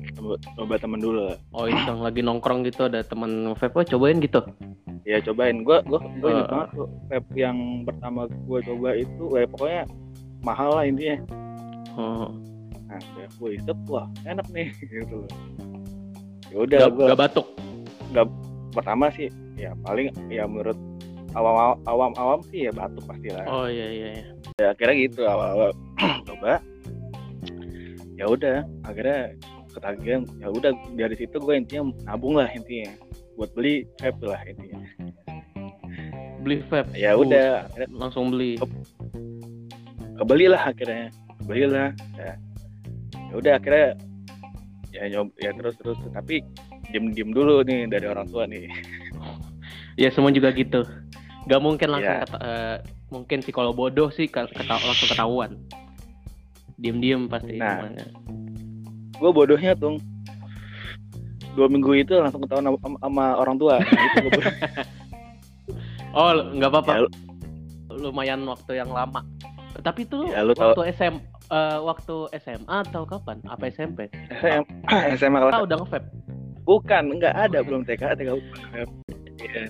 nyoba 0.56 0.74
temen 0.76 0.98
dulu 0.98 1.20
lah 1.26 1.36
Oh, 1.52 1.66
iseng 1.66 2.00
lagi 2.00 2.20
nongkrong 2.20 2.64
gitu 2.64 2.88
ada 2.88 3.00
teman 3.02 3.30
vape, 3.52 3.74
oh 3.74 3.84
cobain 3.86 4.16
gitu. 4.18 4.40
ya 5.02 5.20
cobain 5.20 5.60
gua 5.60 5.80
gua 5.82 6.00
gua 6.18 6.28
inget 6.30 6.44
Uh. 6.44 6.50
banget 6.50 6.68
tuh 6.74 6.88
vape 7.06 7.30
yang 7.34 7.58
pertama 7.84 8.20
gua 8.44 8.58
coba 8.60 8.88
itu 8.94 9.24
ya 9.30 9.46
pokoknya 9.46 9.82
mahal 10.40 10.70
lah 10.72 10.84
intinya 10.84 11.16
Oh. 11.92 12.32
nah 12.86 13.00
ya 13.14 13.26
gua 13.36 13.48
isep 13.50 13.78
wah 13.86 14.06
enak 14.24 14.46
nih 14.48 14.68
gitu 14.90 15.20
loh 15.20 15.30
ya 16.48 16.56
udah 16.58 16.78
Gak, 16.80 16.90
gua 16.92 17.06
gak 17.08 17.20
batuk. 17.20 17.46
pertama 18.70 19.06
sih 19.10 19.28
ya 19.54 19.74
paling 19.82 20.08
ya 20.28 20.46
menurut 20.46 20.78
awam 21.32 21.78
awam 21.84 22.12
awam 22.16 22.40
sih 22.46 22.66
ya 22.66 22.72
batuk 22.72 23.04
pasti 23.04 23.28
lah 23.28 23.44
Oh 23.46 23.66
iya 23.66 23.86
iya 23.86 24.08
iya. 24.16 24.24
ya 24.56 24.66
akhirnya 24.72 24.96
gitu 25.00 25.20
awal 25.22 25.48
awal 25.52 25.70
coba 26.26 26.58
ya 28.20 28.28
udah 28.28 28.56
akhirnya 28.84 29.32
ketagihan 29.72 30.22
ya 30.36 30.48
udah 30.48 30.70
dari 30.92 31.16
situ 31.16 31.40
gue 31.40 31.54
intinya 31.56 31.88
nabung 32.04 32.36
lah 32.36 32.52
intinya 32.52 32.92
buat 33.34 33.48
beli 33.52 33.88
vape 33.96 34.20
lah 34.22 34.40
intinya 34.44 34.84
Beli 36.40 36.60
vape. 36.66 36.92
ya 36.94 37.12
Uh, 37.12 37.20
udah 37.22 37.64
akhirnya 37.66 37.88
langsung 37.94 38.28
beli. 38.28 38.56
kebeli 40.16 40.46
lah 40.46 40.62
akhirnya 40.66 41.08
kebeli 41.38 41.64
lah 41.66 41.88
ya, 42.14 42.32
ya 43.14 43.34
udah 43.34 43.52
akhirnya 43.56 43.88
ya 44.90 45.02
nyob 45.08 45.28
ya 45.36 45.50
terus 45.52 45.74
terus 45.76 45.96
tapi 46.10 46.44
diem 46.90 47.08
diem 47.10 47.30
dulu 47.30 47.60
nih 47.62 47.88
dari 47.88 48.04
orang 48.04 48.28
tua 48.28 48.44
nih 48.44 48.68
Ya 49.96 50.08
semua 50.08 50.28
juga 50.28 50.48
gitu. 50.50 50.80
Gak 51.44 51.60
mungkin 51.60 51.92
langsung 51.92 52.08
Iya. 52.10 52.24
keta- 52.24 52.40
eh, 52.42 52.76
mungkin 53.10 53.38
sih 53.40 53.52
kalau 53.52 53.68
bodoh 53.70 54.08
sih 54.08 54.24
keta- 54.24 54.48
langsung 54.80 55.08
ketahuan. 55.08 55.60
Diem-diem 56.80 57.28
pasti. 57.28 57.56
Nah. 57.56 57.84
gue 59.12 59.30
bodohnya 59.30 59.76
tuh 59.76 60.00
dua 61.52 61.68
minggu 61.68 61.92
itu 61.94 62.16
langsung 62.16 62.40
ketahuan 62.40 62.72
sama, 62.72 62.96
sama 62.98 63.24
orang 63.36 63.56
tua 63.56 63.76
nah. 63.76 63.84
Oh 66.10 66.32
nggak 66.34 66.70
apa-apa. 66.70 66.92
Ya, 66.92 67.00
lu- 67.04 67.14
Lumayan 68.00 68.42
waktu 68.42 68.72
yang 68.76 68.90
lama. 68.90 69.20
Tapi 69.78 70.02
itu 70.02 70.26
Ya, 70.26 70.42
waktu 70.42 70.90
SM 70.90 71.14
eh, 71.48 71.78
waktu 71.78 72.16
SMA 72.38 72.76
atau 72.82 73.04
kapan? 73.04 73.38
Apa 73.44 73.68
SMP? 73.68 74.10
SM, 74.32 74.62
SMA 75.14 75.38
kelas 75.38 75.52
Ah 75.52 75.62
udah 75.62 75.76
nge-vape. 75.78 76.08
bukan 76.60 77.18
nggak 77.18 77.34
ada 77.34 77.58
belum 77.60 77.82
TK 77.82 78.14
TK 78.14 78.30
Iya. 79.40 79.64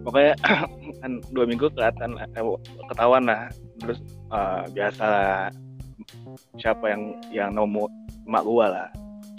pokoknya 0.00 0.32
kan 1.00 1.12
dua 1.30 1.44
minggu 1.44 1.66
kelihatan 1.68 2.14
eh, 2.14 2.28
ketahuan 2.86 3.24
lah 3.24 3.48
terus 3.80 3.98
eh, 4.30 4.62
biasa 4.70 5.02
lah 5.02 5.34
siapa 6.56 6.90
yang 6.90 7.02
yang 7.28 7.50
nomo 7.50 7.86
emak 8.24 8.44
gua 8.44 8.66
lah 8.68 8.88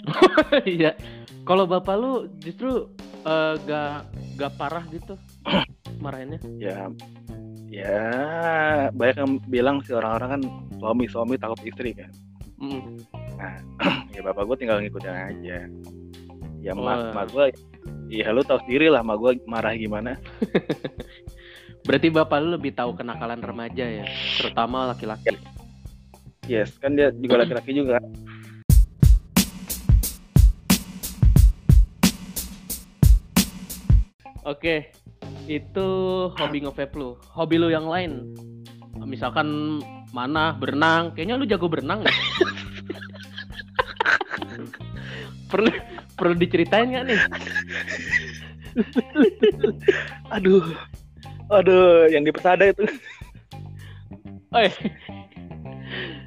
Iya. 0.64 0.94
Kalau 1.42 1.66
bapak 1.66 1.94
lu 1.94 2.12
justru 2.38 2.86
eh, 3.22 3.54
gak 3.62 4.06
gak 4.38 4.52
parah 4.54 4.84
gitu 4.88 5.14
marahinnya. 6.04 6.38
ya 6.56 6.90
ya 7.66 7.98
banyak 8.94 9.16
yang 9.18 9.32
bilang 9.46 9.76
sih 9.82 9.92
orang-orang 9.92 10.38
kan 10.38 10.42
suami 10.78 11.04
suami 11.06 11.34
takut 11.36 11.58
istri 11.62 11.92
kan 11.92 12.10
Mm. 12.56 12.96
ya 14.16 14.24
bapak 14.24 14.48
gua 14.48 14.56
tinggal 14.56 14.80
ngikutin 14.80 15.12
aja 15.12 15.58
ya 16.64 16.72
emak 16.72 16.88
Wah. 16.88 17.12
emak 17.12 17.26
gua 17.28 17.44
ya 18.08 18.32
lu 18.32 18.40
tahu 18.40 18.56
sendiri 18.64 18.88
lah 18.88 19.04
emak 19.04 19.20
gua 19.20 19.36
marah 19.44 19.76
gimana 19.76 20.16
Berarti 21.86 22.10
bapak 22.10 22.42
lu 22.42 22.58
lebih 22.58 22.74
tahu 22.74 22.98
kenakalan 22.98 23.38
remaja 23.38 23.86
ya, 23.86 24.02
terutama 24.34 24.90
laki-laki. 24.90 25.38
Yes 26.46 26.78
kan 26.78 26.94
dia 26.94 27.10
juga 27.14 27.42
laki-laki 27.42 27.74
juga 27.74 27.98
Oke, 34.46 34.94
itu 35.50 35.88
hobi 36.38 36.62
nge-vape 36.62 36.94
lu. 36.94 37.18
Hobi 37.34 37.58
lu 37.58 37.66
yang 37.66 37.90
lain, 37.90 38.30
misalkan 39.02 39.82
mana 40.14 40.54
berenang, 40.54 41.10
kayaknya 41.18 41.34
lu 41.34 41.50
jago 41.50 41.66
berenang 41.66 42.06
ya? 42.06 42.14
perlu 45.50 45.66
perlu 46.14 46.38
diceritain 46.38 46.94
nggak 46.94 47.04
nih? 47.10 47.18
Aduh. 50.30 50.62
Aduh, 51.50 52.06
yang 52.10 52.22
di 52.22 52.30
Persada 52.30 52.70
itu. 52.70 52.86
Oh. 54.54 54.62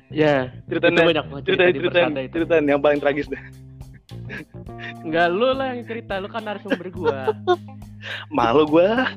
Ya, 0.09 0.49
Ceritain 0.65 0.93
itu 0.93 1.01
banyak 1.05 1.25
banget 1.25 1.43
cerita 1.45 1.63
Persada 1.81 2.21
itu. 2.21 2.33
ceritain 2.33 2.65
yang 2.65 2.81
paling 2.81 2.99
tragis 2.99 3.27
deh. 3.27 3.41
Enggak 5.01 5.27
lu 5.29 5.49
lah 5.51 5.73
yang 5.73 5.85
cerita, 5.85 6.17
lu 6.17 6.27
kan 6.27 6.43
narasumber 6.43 6.87
gua. 6.89 7.29
Malu 8.35 8.65
gua. 8.65 9.09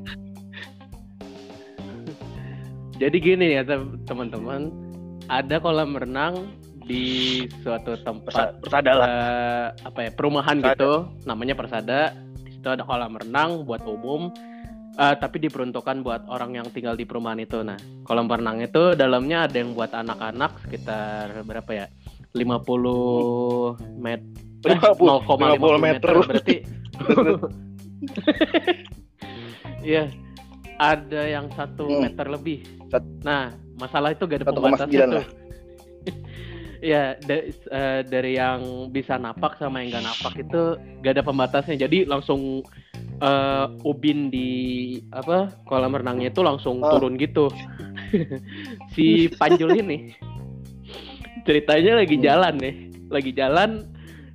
Jadi 2.96 3.16
gini 3.18 3.56
ya 3.56 3.62
tem- 3.62 3.98
teman-teman, 4.04 4.70
ada 5.26 5.58
kolam 5.58 5.96
renang 5.96 6.46
di 6.82 7.04
suatu 7.62 7.98
tempat 7.98 8.58
Persada 8.60 8.92
lah. 8.94 9.06
eh, 9.06 9.66
apa 9.82 9.98
ya 10.02 10.10
perumahan 10.12 10.58
Persada. 10.60 10.74
gitu, 10.76 10.92
namanya 11.24 11.54
Persada. 11.54 12.00
Di 12.38 12.50
situ 12.52 12.68
ada 12.68 12.84
kolam 12.84 13.16
renang 13.16 13.66
buat 13.66 13.82
umum, 13.82 14.30
eh, 14.92 15.14
tapi 15.16 15.36
diperuntukkan 15.40 15.96
buat 16.00 16.22
orang 16.28 16.56
yang 16.56 16.66
tinggal 16.70 16.94
di 16.94 17.04
perumahan 17.04 17.40
itu. 17.40 17.60
Nah, 17.60 17.76
kolam 18.02 18.26
renang 18.26 18.60
itu 18.60 18.92
dalamnya 18.92 19.46
ada 19.46 19.56
yang 19.56 19.72
buat 19.72 19.92
anak-anak 19.92 20.66
sekitar 20.66 21.42
berapa 21.42 21.70
ya? 21.72 21.86
50 22.32 23.76
meter. 23.98 24.32
50, 24.62 25.26
0,50 25.26 25.78
meter. 25.78 26.12
berarti. 26.22 26.56
Iya. 29.82 30.06
Ada 30.78 31.22
yang 31.26 31.46
satu 31.54 31.86
Hmm. 31.86 32.06
meter 32.06 32.26
lebih. 32.26 32.62
Nah, 33.22 33.50
masalah 33.78 34.14
itu 34.14 34.26
gak 34.26 34.42
ada 34.42 34.46
1,9 34.50 34.54
pembatasnya 34.58 35.06
lah. 35.06 35.26
Iya, 36.82 37.14
da- 37.22 37.46
eh, 37.46 38.00
dari 38.02 38.34
yang 38.34 38.90
bisa 38.90 39.14
napak 39.14 39.54
sama 39.56 39.80
yang 39.80 40.02
gak 40.02 40.06
napak 40.10 40.34
itu 40.34 40.62
gak 41.00 41.12
ada 41.14 41.22
pembatasnya. 41.22 41.78
Jadi 41.78 42.04
langsung 42.04 42.66
eh, 43.22 43.66
ubin 43.86 44.34
di 44.34 44.50
apa 45.14 45.54
kolam 45.62 45.94
renangnya 45.94 46.34
itu 46.34 46.42
langsung 46.42 46.82
Oh. 46.82 46.90
turun 46.98 47.14
gitu. 47.14 47.46
si 48.98 49.30
Panjul 49.38 49.78
ini 49.78 50.10
ceritanya 51.46 52.02
lagi 52.02 52.18
jalan 52.18 52.54
nih, 52.58 52.74
lagi 53.08 53.30
jalan 53.30 53.86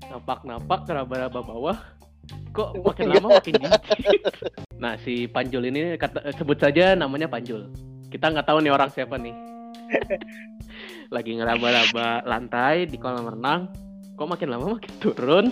napak-napak 0.07 0.87
raba-raba 0.87 1.43
bawah. 1.43 1.77
Kok 2.55 2.79
makin 2.79 3.11
lama 3.11 3.27
makin 3.43 3.59
dikit. 3.59 3.83
Nah, 4.79 4.95
si 5.03 5.27
Panjul 5.27 5.67
ini 5.67 5.99
kata, 5.99 6.31
sebut 6.35 6.55
saja 6.55 6.95
namanya 6.95 7.27
Panjul. 7.27 7.67
Kita 8.07 8.31
nggak 8.31 8.47
tahu 8.47 8.63
nih 8.63 8.71
orang 8.71 8.87
siapa 8.87 9.19
nih. 9.19 9.35
Lagi 11.15 11.31
ngeraba-raba 11.37 12.25
lantai 12.27 12.87
di 12.87 12.97
kolam 12.99 13.27
renang. 13.27 13.71
Kok 14.17 14.27
makin 14.27 14.49
lama 14.49 14.77
makin 14.77 14.93
turun. 14.99 15.45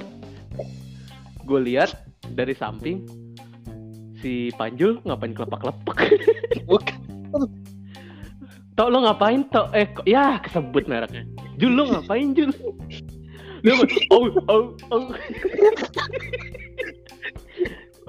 Gue 1.46 1.60
lihat 1.62 1.94
dari 2.34 2.58
samping 2.58 3.06
si 4.20 4.50
Panjul 4.58 5.00
ngapain 5.06 5.38
kelepak-kelepak. 5.38 5.98
Bukan. 6.66 6.98
Tok 8.76 8.92
lo 8.92 9.08
ngapain 9.08 9.48
tok? 9.48 9.72
Eh 9.72 9.88
kok 9.88 10.04
ya 10.04 10.36
kesebut 10.44 10.84
mereknya. 10.92 11.24
Jul 11.56 11.80
lo 11.80 11.96
ngapain 11.96 12.36
Jul? 12.36 12.52
Dia 13.64 13.72
oh 14.12 14.28
oh 14.52 14.76
oh. 14.92 15.04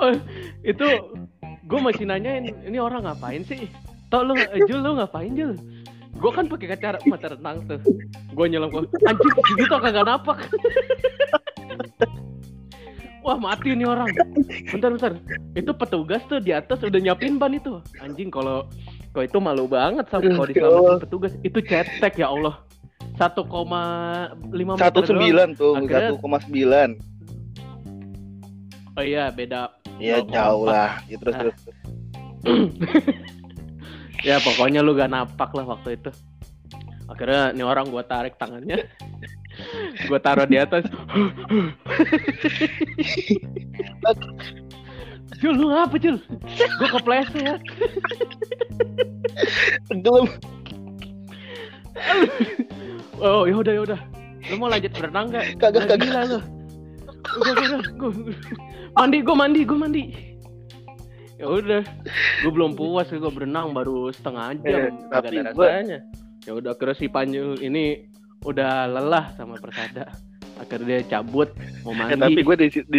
oh 0.02 0.12
itu 0.66 0.88
gue 1.70 1.80
masih 1.80 2.10
nanyain 2.10 2.50
ini 2.66 2.78
orang 2.82 3.06
ngapain 3.06 3.46
sih? 3.46 3.70
Tok 4.10 4.26
lo 4.26 4.34
Jul 4.66 4.82
lo 4.82 4.98
ngapain 4.98 5.38
Jul? 5.38 5.54
Gue 6.16 6.30
kan 6.32 6.44
pakai 6.46 6.66
kaca 6.72 6.98
mata 7.04 7.28
renang 7.30 7.58
tuh. 7.66 7.78
Gue 8.32 8.46
nyelam 8.48 8.68
gue 8.68 8.82
anjing 9.04 9.32
gitu 9.56 9.74
kagak 9.76 10.04
napak. 10.04 10.38
Wah 13.20 13.34
mati 13.36 13.74
nih 13.74 13.84
orang. 13.84 14.06
Bentar 14.70 14.90
bentar. 14.92 15.12
Itu 15.52 15.74
petugas 15.74 16.22
tuh 16.24 16.38
di 16.38 16.54
atas 16.54 16.78
udah 16.78 16.94
nyiapin 16.96 17.36
ban 17.36 17.50
itu. 17.50 17.82
Anjing 17.98 18.30
kalau 18.30 18.70
kalau 19.10 19.24
itu 19.26 19.38
malu 19.38 19.66
banget 19.66 20.06
sama 20.06 20.30
kalau 20.30 20.46
diselamatin 20.46 21.02
petugas. 21.02 21.32
Itu 21.42 21.58
cetek 21.58 22.16
ya 22.16 22.30
Allah. 22.30 22.62
1,5 23.16 23.48
meter 24.44 24.76
Satu 24.76 25.00
doang. 25.00 25.08
sembilan 25.08 25.48
tuh, 25.56 25.72
satu 25.82 26.14
koma 26.20 26.36
sembilan. 26.38 26.88
Oh 28.94 29.04
iya 29.04 29.32
beda. 29.32 29.72
Ya 29.96 30.20
0,4. 30.20 30.30
jauh 30.30 30.64
lah. 30.64 30.90
Ya, 31.08 31.16
terus 31.16 31.34
Ah. 31.34 31.40
terus. 31.42 31.58
Ya 34.26 34.42
pokoknya 34.42 34.82
lu 34.82 34.98
gak 34.98 35.14
napak 35.14 35.54
lah 35.54 35.78
waktu 35.78 35.94
itu. 35.94 36.10
Akhirnya 37.06 37.54
nih 37.54 37.62
orang 37.62 37.86
gua 37.94 38.02
tarik 38.02 38.34
tangannya. 38.34 38.90
gua 40.10 40.18
taruh 40.18 40.50
di 40.50 40.58
atas. 40.58 40.82
Jul 45.38 45.54
lu 45.54 45.70
ngapa 45.70 45.94
Jul? 46.02 46.18
Gua 46.82 46.88
kepleset. 46.98 47.62
Tenggelam. 49.86 50.26
Oh 53.22 53.46
ya 53.46 53.54
udah 53.62 53.72
ya 53.78 53.82
udah. 53.86 54.00
Lu 54.50 54.58
mau 54.58 54.66
lanjut 54.66 54.90
berenang 54.90 55.30
gak? 55.30 55.54
Kagak, 55.62 55.86
kagak. 55.86 56.02
Gila 56.02 56.20
lu. 56.26 56.38
Udah 57.38 57.52
udah, 57.54 57.66
udah. 57.78 57.80
Gua, 57.94 58.10
mandi 58.98 59.18
gua 59.22 59.36
mandi 59.38 59.60
gua 59.62 59.78
mandi. 59.86 60.02
Ya 61.36 61.46
udah. 61.46 61.82
Gua 62.40 62.50
belum 62.50 62.72
puas 62.72 63.08
gua 63.10 63.28
berenang 63.28 63.70
baru 63.70 64.08
setengah 64.08 64.56
jam. 64.58 64.88
Eh, 64.88 64.90
tapi 65.10 65.36
ada 65.36 65.52
rasanya. 65.52 65.98
Ya 66.42 66.52
udah 66.52 66.72
akhirnya 66.72 66.94
si 66.94 67.06
Panjul 67.06 67.58
ini 67.58 68.08
udah 68.42 68.86
lelah 68.86 69.34
sama 69.34 69.56
Persada. 69.56 70.08
Akhirnya 70.56 70.96
dia 70.96 71.20
cabut 71.20 71.52
mau 71.84 71.92
Eh, 71.92 72.16
mandi. 72.16 72.16
tapi 72.16 72.40
gue 72.40 72.54
di, 72.56 72.66
di 72.88 72.98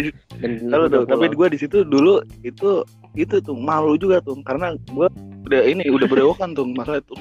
tuh, 0.86 1.02
tapi 1.04 1.26
gue 1.28 1.46
di 1.50 1.58
situ 1.58 1.82
dulu 1.82 2.22
itu 2.40 2.86
itu 3.18 3.34
tuh 3.42 3.58
malu 3.58 3.98
juga 3.98 4.22
tuh 4.22 4.38
karena 4.46 4.78
gue 4.86 5.10
udah 5.42 5.60
ini 5.66 5.82
udah 5.90 6.06
berewokan 6.06 6.54
tuh 6.54 6.62
masalah 6.70 7.02
itu 7.02 7.14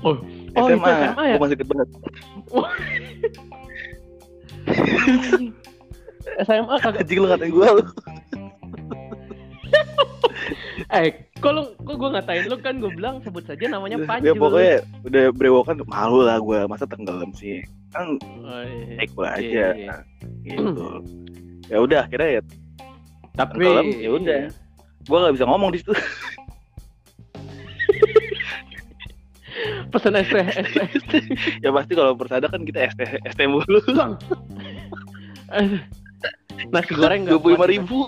Oh, 0.00 0.14
oh 0.54 0.66
itu 0.70 0.78
SMA 0.78 0.94
ya? 1.26 1.34
gue 1.34 1.42
masih 1.42 1.56
kecil 1.58 1.66
banget 1.66 1.88
SMA 6.46 6.74
kagak 6.78 7.04
lu 7.10 7.26
ngatain 7.26 7.50
gue 7.50 7.66
lu 7.74 7.82
eh 10.86 11.10
kok 11.42 11.50
lu 11.50 11.62
kok 11.82 11.96
gue 11.98 12.08
ngatain 12.14 12.46
lu 12.46 12.56
kan 12.62 12.78
gue 12.78 12.90
bilang 12.94 13.18
sebut 13.26 13.42
saja 13.42 13.66
namanya 13.66 13.98
ya 13.98 14.06
Panjul. 14.06 14.38
pokoknya 14.38 14.76
udah 15.02 15.24
berewokan 15.34 15.76
malu 15.90 16.22
lah 16.22 16.38
gue 16.38 16.62
masa 16.70 16.86
tenggelam 16.86 17.34
sih? 17.34 17.58
Kan 17.90 18.22
Oh, 18.46 18.62
iya. 18.62 18.94
naik 19.02 19.10
gue 19.10 19.26
aja. 19.26 19.42
Iya, 19.42 19.68
iya. 19.74 19.94
gitu. 20.46 20.86
Ya 21.66 21.78
udah 21.82 21.98
akhirnya 22.06 22.30
ya 22.38 22.42
tapi 23.34 23.66
tenggelam 23.66 23.86
ya 23.98 24.10
udah. 24.14 24.42
Gue 25.06 25.18
nggak 25.18 25.34
bisa 25.34 25.44
ngomong 25.50 25.70
di 25.74 25.78
situ. 25.82 25.92
Pesen 29.90 30.14
ST 30.14 30.36
ST 31.02 31.12
ya 31.64 31.70
pasti 31.74 31.92
kalau 31.98 32.12
persada 32.14 32.46
kan 32.46 32.62
kita 32.62 32.86
ST 32.94 33.00
ST 33.26 33.40
mulu. 33.50 33.80
Eh, 35.50 35.82
nasi 36.72 36.92
goreng 36.94 37.26
nggak 37.26 37.34
dua 37.34 37.42
puluh 37.42 37.54
lima 37.58 37.66
ribu 37.66 37.98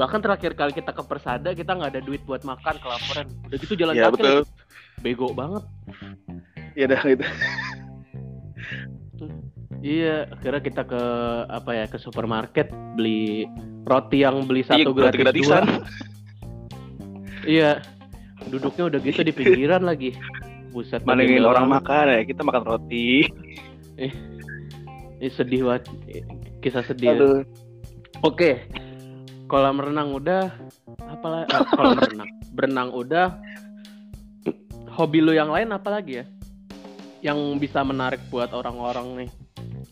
bahkan 0.00 0.24
terakhir 0.24 0.56
kali 0.56 0.72
kita 0.72 0.96
ke 0.96 1.02
Persada 1.04 1.52
kita 1.52 1.76
nggak 1.76 1.92
ada 1.92 2.00
duit 2.00 2.24
buat 2.24 2.40
makan 2.40 2.80
kelaparan. 2.80 3.28
Udah 3.52 3.58
gitu 3.60 3.76
jalan 3.76 3.92
ya 3.92 4.08
kaki 4.08 4.16
betul. 4.16 4.36
lagi. 4.40 5.04
bego 5.04 5.28
banget. 5.36 5.64
Ya 6.72 6.84
udah 6.88 7.02
gitu. 7.04 7.24
Iya 9.80 10.16
akhirnya 10.32 10.60
kita 10.64 10.82
ke 10.88 11.02
apa 11.52 11.70
ya 11.76 11.84
ke 11.88 12.00
supermarket 12.00 12.72
beli 12.96 13.44
roti 13.84 14.24
yang 14.24 14.44
beli 14.48 14.64
Iya, 14.64 14.72
satu 14.72 14.90
berarti 14.96 15.20
gratis 15.20 15.44
gratisan. 15.44 15.64
dua 15.68 15.84
iya. 17.44 17.70
Duduknya 18.48 18.88
udah 18.88 18.98
gitu 19.04 19.20
di 19.20 19.32
pinggiran 19.36 19.84
lagi. 19.84 20.16
Buset 20.72 21.04
malingin 21.04 21.44
orang 21.44 21.68
makan 21.68 22.08
ya 22.08 22.24
kita 22.24 22.40
makan 22.40 22.64
roti. 22.64 23.28
Ih, 24.00 24.12
sedih 25.28 25.68
banget. 25.68 25.84
Kisah 26.64 26.84
sedih 26.88 27.12
ya. 27.12 27.16
aduh. 27.20 27.40
Oke, 28.20 28.68
kolam 29.50 29.82
renang 29.82 30.14
udah, 30.14 30.46
apalah 31.10 31.42
eh, 31.42 31.66
kolam 31.74 31.98
renang, 31.98 32.30
berenang 32.54 32.88
udah. 32.94 33.34
Hobi 34.94 35.18
lu 35.18 35.34
yang 35.34 35.50
lain 35.50 35.74
apa 35.74 35.90
lagi 35.90 36.22
ya? 36.22 36.24
Yang 37.18 37.58
bisa 37.58 37.82
menarik 37.82 38.22
buat 38.30 38.54
orang-orang 38.54 39.26
nih. 39.26 39.30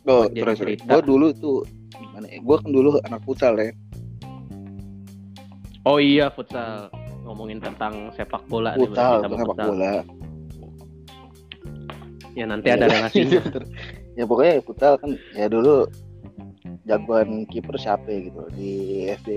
Oh, 0.07 0.31
terus. 0.31 0.63
Gue 0.63 1.03
dulu 1.03 1.35
tuh 1.35 1.67
gimana 1.91 2.31
ya? 2.31 2.39
Gue 2.39 2.57
kan 2.63 2.71
dulu 2.71 3.03
anak 3.03 3.21
futsal 3.27 3.59
ya. 3.59 3.75
Oh 5.83 5.99
iya 5.99 6.31
futsal, 6.31 6.93
ngomongin 7.27 7.59
tentang 7.59 8.13
sepak 8.15 8.45
bola 8.47 8.79
Futsal, 8.79 9.27
sepak 9.27 9.43
futsal. 9.43 9.67
bola. 9.75 9.95
Ya 12.39 12.45
nanti 12.47 12.69
ada 12.71 12.87
relasinya. 12.93 13.43
ya 14.15 14.23
pokoknya 14.27 14.63
futsal 14.63 14.95
kan 15.03 15.19
ya 15.35 15.51
dulu 15.51 15.87
jagoan 16.85 17.29
kiper 17.45 17.75
siapa 17.75 18.07
ya 18.07 18.19
gitu 18.27 18.43
di 18.53 18.73
SD 19.09 19.29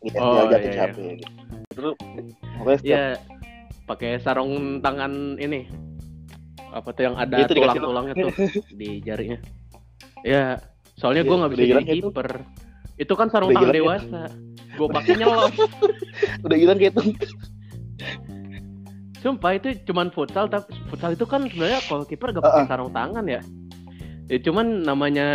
di 0.00 0.08
SD 0.08 0.18
Oh, 0.18 0.44
aja 0.44 0.52
iya, 0.52 0.58
iya. 0.60 0.72
siapa 0.74 0.98
ya 0.98 1.12
gitu. 1.16 1.32
Terus 1.70 1.94
pokoknya 2.54 2.76
setiap 2.78 2.92
ya 2.92 3.04
pakai 3.84 4.10
sarung 4.18 4.52
tangan 4.80 5.12
ini. 5.36 5.66
apa 6.70 6.90
tuh 6.90 7.02
yang 7.04 7.14
ada 7.14 7.46
tulang-tulangnya 7.46 8.14
tuh 8.18 8.30
di 8.80 8.98
jarinya. 8.98 9.38
Ya, 10.26 10.58
soalnya 10.94 11.22
Iya, 11.22 11.28
gue 11.28 11.36
nggak 11.38 11.50
bisa 11.50 11.60
jadi 11.60 11.70
hilang 11.70 11.86
itu. 11.86 11.94
kiper. 12.10 12.28
Itu 12.96 13.12
kan 13.14 13.26
sarung 13.28 13.48
Udah 13.48 13.56
tangan 13.56 13.70
itu. 13.70 13.78
dewasa. 13.78 14.22
Gue 14.74 14.88
pakai 14.90 15.12
nyelos. 15.14 15.54
Udah 16.44 16.56
hilang 16.58 16.78
gitu. 16.78 17.00
Sumpah 19.16 19.54
itu 19.54 19.72
cuman 19.84 20.10
futsal 20.10 20.44
tapi 20.46 20.68
futsal 20.86 21.14
itu 21.14 21.24
kan 21.24 21.46
sebenarnya 21.46 21.80
kalau 21.84 22.04
kiper 22.04 22.28
gak 22.30 22.42
pakai 22.42 22.66
sarung 22.66 22.90
tangan 22.90 23.24
ya. 23.24 23.40
Ya 24.24 24.40
cuman 24.40 24.88
namanya 24.88 25.28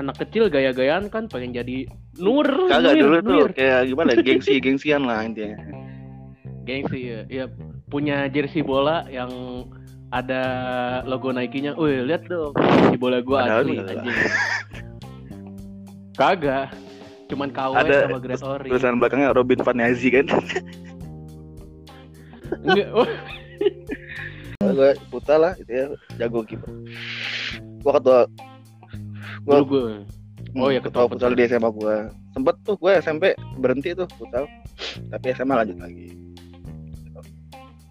anak 0.00 0.16
kecil 0.24 0.48
gaya-gayaan 0.48 1.12
kan 1.12 1.28
pengen 1.28 1.52
jadi 1.52 1.84
nur. 2.16 2.48
Kagak 2.72 2.96
nur, 2.96 3.02
dulu 3.04 3.16
tuh 3.20 3.32
nur. 3.44 3.50
kayak 3.52 3.80
gimana 3.92 4.12
gengsi 4.26 4.56
gengsian 4.64 5.04
lah 5.04 5.20
intinya. 5.28 5.60
Gengsi 6.64 7.00
ya. 7.12 7.20
ya 7.28 7.44
punya 7.92 8.32
jersey 8.32 8.64
bola 8.64 9.04
yang 9.12 9.28
ada 10.08 10.42
logo 11.04 11.28
Nike-nya. 11.36 11.76
Wih, 11.76 12.08
lihat 12.08 12.24
dong. 12.32 12.56
Jersey 12.56 12.96
bola 12.96 13.20
gua 13.20 13.60
asli 13.60 13.76
anjing. 13.76 14.16
Kagak. 16.16 16.72
Cuman 17.30 17.48
KW 17.54 17.72
Ada 17.78 18.10
sama 18.10 18.18
Great 18.18 18.42
Ori. 18.42 18.68
Tulisan 18.74 18.98
belakangnya 18.98 19.30
Robin 19.30 19.60
Van 19.62 19.78
Persie 19.78 20.10
kan. 20.10 20.26
Enggak. 22.66 22.88
Gue 24.60 24.92
putar 25.08 25.40
lah 25.40 25.52
itu 25.56 25.72
ya 25.72 25.86
jago 26.20 26.44
kiper. 26.44 26.68
Gua 27.80 27.92
ketua 27.96 28.20
dulu 29.44 29.62
gue. 29.64 29.84
Oh, 30.58 30.66
hmm, 30.66 30.74
ya, 30.74 30.80
ketua 30.82 31.06
futsal 31.06 31.32
futsal. 31.32 31.38
di 31.38 31.42
SMA 31.46 31.70
gua. 31.70 31.96
Sempet 32.34 32.56
tuh 32.66 32.74
gue 32.76 32.92
SMP 33.00 33.24
berhenti 33.56 33.94
tuh 33.94 34.06
futsal. 34.18 34.44
Tapi 35.08 35.26
SMA 35.32 35.54
lanjut 35.54 35.78
lagi. 35.78 36.08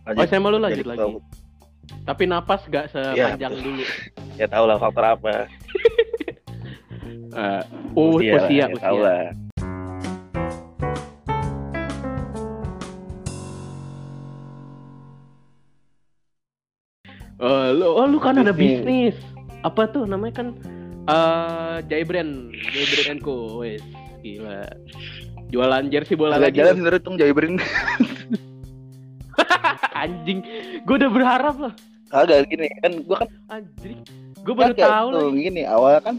Oh, 0.09 0.25
SMA 0.25 0.47
lu 0.49 0.59
lanjut 0.59 0.83
jadi 0.83 0.85
ketua 0.93 1.07
lagi. 1.07 1.21
Tapi 2.05 2.23
napas 2.25 2.61
gak 2.69 2.93
sepanjang 2.93 3.53
betul. 3.53 3.65
dulu. 3.65 3.83
Ya 4.39 4.47
tau 4.47 4.63
lah 4.63 4.79
faktor 4.79 5.03
apa. 5.03 5.33
Eh, 7.29 7.37
uh, 7.37 7.61
usia, 7.93 8.41
lah, 8.41 8.49
usia, 8.49 8.65
ya, 8.65 8.77
tahu 8.81 8.97
lah. 9.05 9.29
Oh, 17.37 17.69
lu, 17.69 17.85
oh, 17.85 18.05
lu 18.09 18.17
kan 18.17 18.41
ada 18.41 18.49
Bisnis. 18.49 19.13
Apa 19.61 19.91
tuh 19.91 20.07
namanya 20.07 20.33
kan 20.39 20.47
eh 21.09 21.77
Jaybrand, 21.89 22.53
Jaybrand 22.53 23.19
Co. 23.19 23.59
Wes, 23.59 23.81
gila. 24.21 24.63
Jualan 25.49 25.89
jersey 25.89 26.13
bola 26.13 26.37
Agak 26.37 26.53
lagi. 26.53 26.57
jalan 26.61 26.73
sebenernya 26.77 27.01
tuh 27.01 27.13
Jayberin. 27.17 27.55
Anjing. 29.93 30.39
Gue 30.85 30.95
udah 30.95 31.11
berharap 31.11 31.55
loh. 31.57 31.73
Agak 32.09 32.49
gini 32.49 32.65
kan 32.81 32.91
gua 33.03 33.17
kan 33.25 33.29
Anjing. 33.51 33.99
Gue 34.41 34.53
baru 34.55 34.73
Kagak, 34.73 34.87
tahu 34.89 35.07
tuh, 35.11 35.27
lagi. 35.29 35.41
gini 35.45 35.61
awal 35.65 35.95
kan 35.99 36.15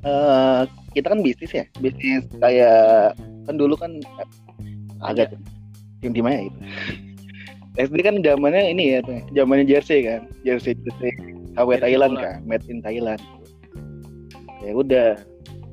eh 0.00 0.60
kita 0.96 1.12
kan 1.12 1.20
bisnis 1.20 1.52
ya 1.52 1.64
bisnis 1.76 2.24
kayak 2.40 3.12
kan 3.44 3.54
dulu 3.54 3.76
kan 3.76 4.00
agak 5.04 5.36
tim 6.00 6.16
timnya 6.16 6.48
itu 6.48 6.58
SD 7.76 8.00
kan 8.00 8.16
zamannya 8.24 8.72
ini 8.72 8.96
ya 8.96 8.98
tuh, 9.04 9.20
zamannya 9.36 9.68
jersey 9.68 10.00
kan 10.08 10.24
jersey 10.40 10.72
jersey 10.72 11.12
KW 11.54 11.68
Jersey 11.76 11.82
Thailand 11.82 12.12
bola. 12.14 12.22
kan 12.22 12.36
made 12.46 12.66
in 12.70 12.78
Thailand. 12.80 13.20
Ya 14.60 14.72
udah. 14.76 15.10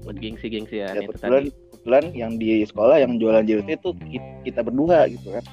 Buat 0.07 0.17
gengsi-gengsi 0.23 0.79
ya, 0.79 0.95
ya, 0.95 1.03
kebetulan 1.03 1.51
kebetulan 1.51 2.03
yang 2.15 2.31
di 2.39 2.63
sekolah 2.63 2.95
yang 3.03 3.19
jualan 3.19 3.43
jersey 3.43 3.75
itu 3.75 3.91
ki- 4.07 4.31
kita 4.47 4.63
berdua 4.63 5.11
gitu 5.11 5.35
kan. 5.35 5.43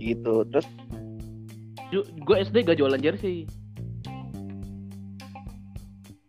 Gitu 0.00 0.34
terus? 0.48 0.66
Gue 2.24 2.36
SD 2.40 2.64
gak 2.66 2.80
jualan 2.80 2.98
jersey. 3.00 3.44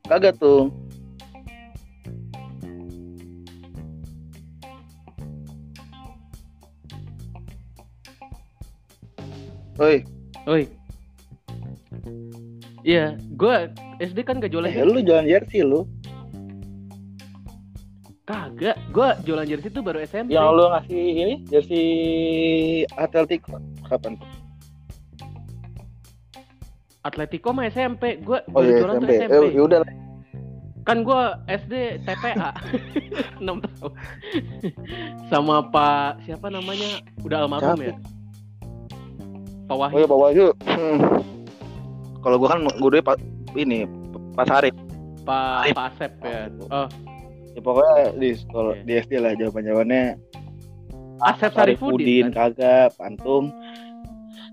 kagak 0.08 0.40
tuh. 0.40 0.72
Oi, 9.78 10.02
Oi. 10.48 10.64
Iya, 12.88 13.20
gue 13.36 13.56
SD 14.00 14.24
kan 14.24 14.40
gak 14.40 14.48
jualan 14.48 14.72
eh, 14.72 14.80
jersey. 14.80 14.88
lu 14.88 15.00
jualan 15.04 15.28
jersey 15.28 15.60
lu. 15.60 15.84
Kagak, 18.24 18.80
gue 18.92 19.08
jualan 19.24 19.44
jersey 19.44 19.68
tuh 19.68 19.84
baru 19.84 20.00
SMP. 20.04 20.32
Yang 20.32 20.48
lu 20.50 20.64
ngasih 20.68 21.04
ini 21.14 21.36
jersey 21.48 21.86
Atletico 22.96 23.60
kapan? 23.84 24.16
Atletico 27.04 27.52
mah 27.52 27.68
SMP. 27.68 28.20
Gue 28.20 28.40
Oh 28.52 28.64
iya 28.64 28.80
jualan 28.80 28.96
SMP. 28.96 29.04
tuh 29.04 29.12
SMP. 29.18 29.36
Eh, 29.36 29.52
yaudah 29.52 29.80
lah. 29.84 29.92
Kan 30.84 31.04
gue 31.04 31.22
SD 31.52 31.74
TPA 32.04 32.52
6 33.44 33.44
tahun. 33.44 33.92
Sama 35.28 35.60
Pak 35.68 36.24
siapa 36.24 36.48
namanya? 36.48 37.04
Udah 37.20 37.44
almarhum 37.44 37.80
ya? 37.84 37.96
Pak 39.68 39.76
Oh 39.76 39.76
Wahyu. 39.78 40.00
iya 40.00 40.08
bawa 40.08 40.28
yuk. 40.32 40.56
Hmm. 40.64 41.00
Kalau 42.20 42.36
gua 42.38 42.50
kan 42.54 42.60
dulu 42.76 42.98
pak 43.00 43.18
ini 43.54 43.86
Pak 44.34 44.50
Arif. 44.52 44.74
Pak 45.24 45.74
Pak 45.74 45.86
Asep 45.94 46.12
ya. 46.22 46.48
Oh, 46.68 46.88
Ya 47.52 47.60
pokoknya 47.60 48.14
di 48.16 48.30
sekolah 48.32 48.74
Oke. 48.76 48.86
di 48.86 48.94
SD 48.96 49.14
lah 49.18 49.34
jawaban 49.34 49.66
jawabannya 49.66 50.04
Asep 51.20 51.50
Sarifudin. 51.52 52.30
kan? 52.30 52.54
kagak, 52.54 52.94
Pantung. 52.94 53.50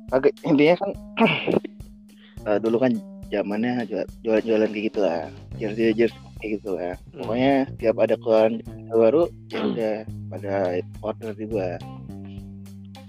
Kagak 0.08 0.32
intinya 0.40 0.74
kan 0.80 0.90
eh, 2.48 2.58
dulu 2.58 2.80
kan 2.80 2.96
zamannya 3.28 3.84
jual- 3.84 4.08
jualan-jualan 4.24 4.70
kayak 4.70 4.84
gitu 4.88 5.00
lah. 5.04 5.28
Jersey 5.54 5.92
jersey 5.92 6.16
kayak 6.40 6.50
gitu 6.58 6.70
lah. 6.72 6.96
Hmm. 7.12 7.20
Pokoknya 7.20 7.52
setiap 7.68 7.96
ada 8.00 8.14
keluaran 8.16 8.54
baru 8.88 9.22
ya 9.52 9.60
udah 9.60 9.94
pada 10.30 10.54
order 11.02 11.30
di 11.36 11.44
gua. 11.44 11.76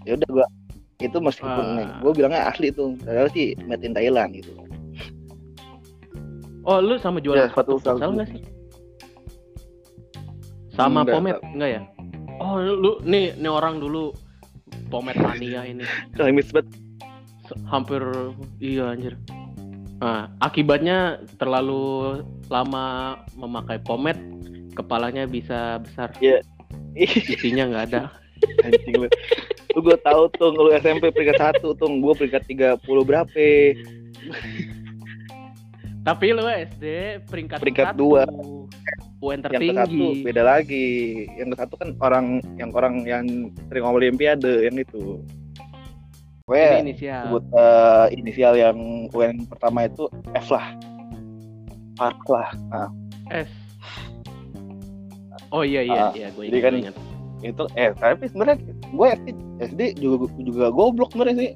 Ya 0.03 0.11
udah 0.13 0.29
gua 0.29 0.47
itu 0.97 1.17
meskipun 1.19 1.65
Ah. 1.75 1.99
gue 1.99 2.11
bilangnya 2.13 2.47
asli 2.47 2.71
tuh 2.71 2.95
padahal 3.03 3.27
sih 3.29 3.51
made 3.67 3.83
in 3.83 3.91
Thailand 3.91 4.31
gitu 4.33 4.51
Oh, 6.65 6.81
lu 6.81 6.97
sama 6.97 7.21
Ya, 7.21 7.29
jualan 7.29 7.45
sepatu 7.53 7.77
sepatu 7.77 7.93
futsal 7.93 8.09
nggak 8.17 8.27
sih? 8.33 8.41
Sama 10.73 11.05
Enggak, 11.05 11.13
Pomet 11.13 11.37
enggak 11.45 11.69
ya? 11.69 11.81
Oh, 12.41 12.57
lu 12.57 12.91
nih 13.05 13.37
nih 13.37 13.51
orang 13.53 13.77
dulu 13.77 14.09
Pomet 14.89 15.13
mania 15.15 15.61
ini. 15.61 15.85
klimis 16.17 16.49
banget 16.49 16.73
hampir 17.69 18.01
iya 18.57 18.89
anjir. 18.91 19.13
Nah, 20.01 20.33
akibatnya 20.41 21.21
terlalu 21.37 22.25
lama 22.49 23.15
memakai 23.37 23.77
pomade, 23.79 24.19
kepalanya 24.73 25.29
bisa 25.29 25.77
besar. 25.85 26.09
Ih, 26.19 26.41
Isinya 26.97 27.69
nggak 27.69 27.83
ada. 27.93 28.01
Anjing 28.61 28.95
lu 28.97 29.07
lu 29.71 29.79
gue 29.81 29.97
tahu 29.99 30.23
tuh 30.31 30.49
lu 30.51 30.71
SMP 30.73 31.09
peringkat 31.09 31.37
satu 31.37 31.71
tuh 31.71 31.87
gue 31.89 32.13
peringkat 32.15 32.43
30 32.45 32.79
berapa 33.03 33.47
Tapi 36.01 36.25
lu 36.31 36.45
SD 36.45 36.85
peringkat 37.25 37.57
Peringkat 37.57 37.97
dua. 37.97 38.29
UN 39.17 39.41
yang 39.41 39.57
ke 39.57 39.73
satu 39.73 39.89
tertinggi. 39.89 40.21
beda 40.21 40.43
lagi 40.43 40.87
yang 41.33 41.49
ke 41.49 41.57
satu 41.57 41.73
kan 41.75 41.89
orang 41.97 42.25
yang 42.55 42.69
orang 42.69 42.95
yang 43.03 43.25
sering 43.65 43.81
olimpiade 43.81 44.61
yang 44.61 44.77
itu 44.77 45.17
Ini 46.45 46.45
gue 46.45 46.65
inisial. 46.79 47.23
sebut 47.25 47.43
eh, 47.49 48.05
inisial 48.13 48.53
yang 48.53 48.77
UN 49.09 49.49
pertama 49.49 49.89
itu 49.89 50.05
F 50.35 50.47
lah 50.47 50.77
F 51.97 52.21
lah 52.27 52.53
nah, 52.69 52.89
S. 53.33 53.49
Oh 55.49 55.63
iya 55.63 55.81
iya 55.81 56.01
Ah, 56.03 56.11
iya 56.13 56.29
gue 56.29 56.45
jadi 56.45 56.53
ingat, 56.53 56.61
kan 56.61 56.73
ingat. 56.77 56.95
Itu 57.45 57.63
eh 57.77 57.93
tapi 57.97 58.25
sebenarnya 58.29 58.57
gue 58.89 59.07
SD, 59.21 59.27
SD 59.61 59.81
juga 60.01 60.25
juga 60.41 60.65
goblok 60.73 61.13
sebenarnya 61.13 61.35
sih. 61.37 61.51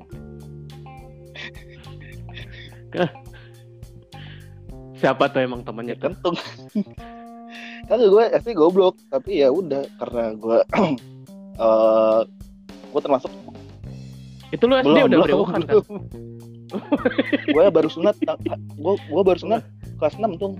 Siapa 4.99 5.31
tuh 5.31 5.39
emang 5.41 5.63
temannya 5.63 5.95
kentung. 5.95 6.35
Kan 7.87 7.97
gue 7.97 8.23
SD 8.35 8.53
goblok. 8.53 8.99
Tapi 9.09 9.41
ya 9.41 9.49
udah 9.49 9.87
karena 9.97 10.35
gue 10.37 10.57
eh 11.63 12.19
gue 12.89 13.01
termasuk 13.01 13.31
Itu 14.49 14.65
lu 14.65 14.81
SD 14.81 14.97
udah 15.09 15.17
berewokan 15.21 15.61
kan? 15.61 15.77
gue 17.55 17.65
baru 17.73 17.89
sunat 17.89 18.15
gue 18.77 18.93
gue 18.93 19.23
baru 19.25 19.39
sunat 19.41 19.65
kelas 19.97 20.15
6 20.17 20.41
tuh 20.41 20.53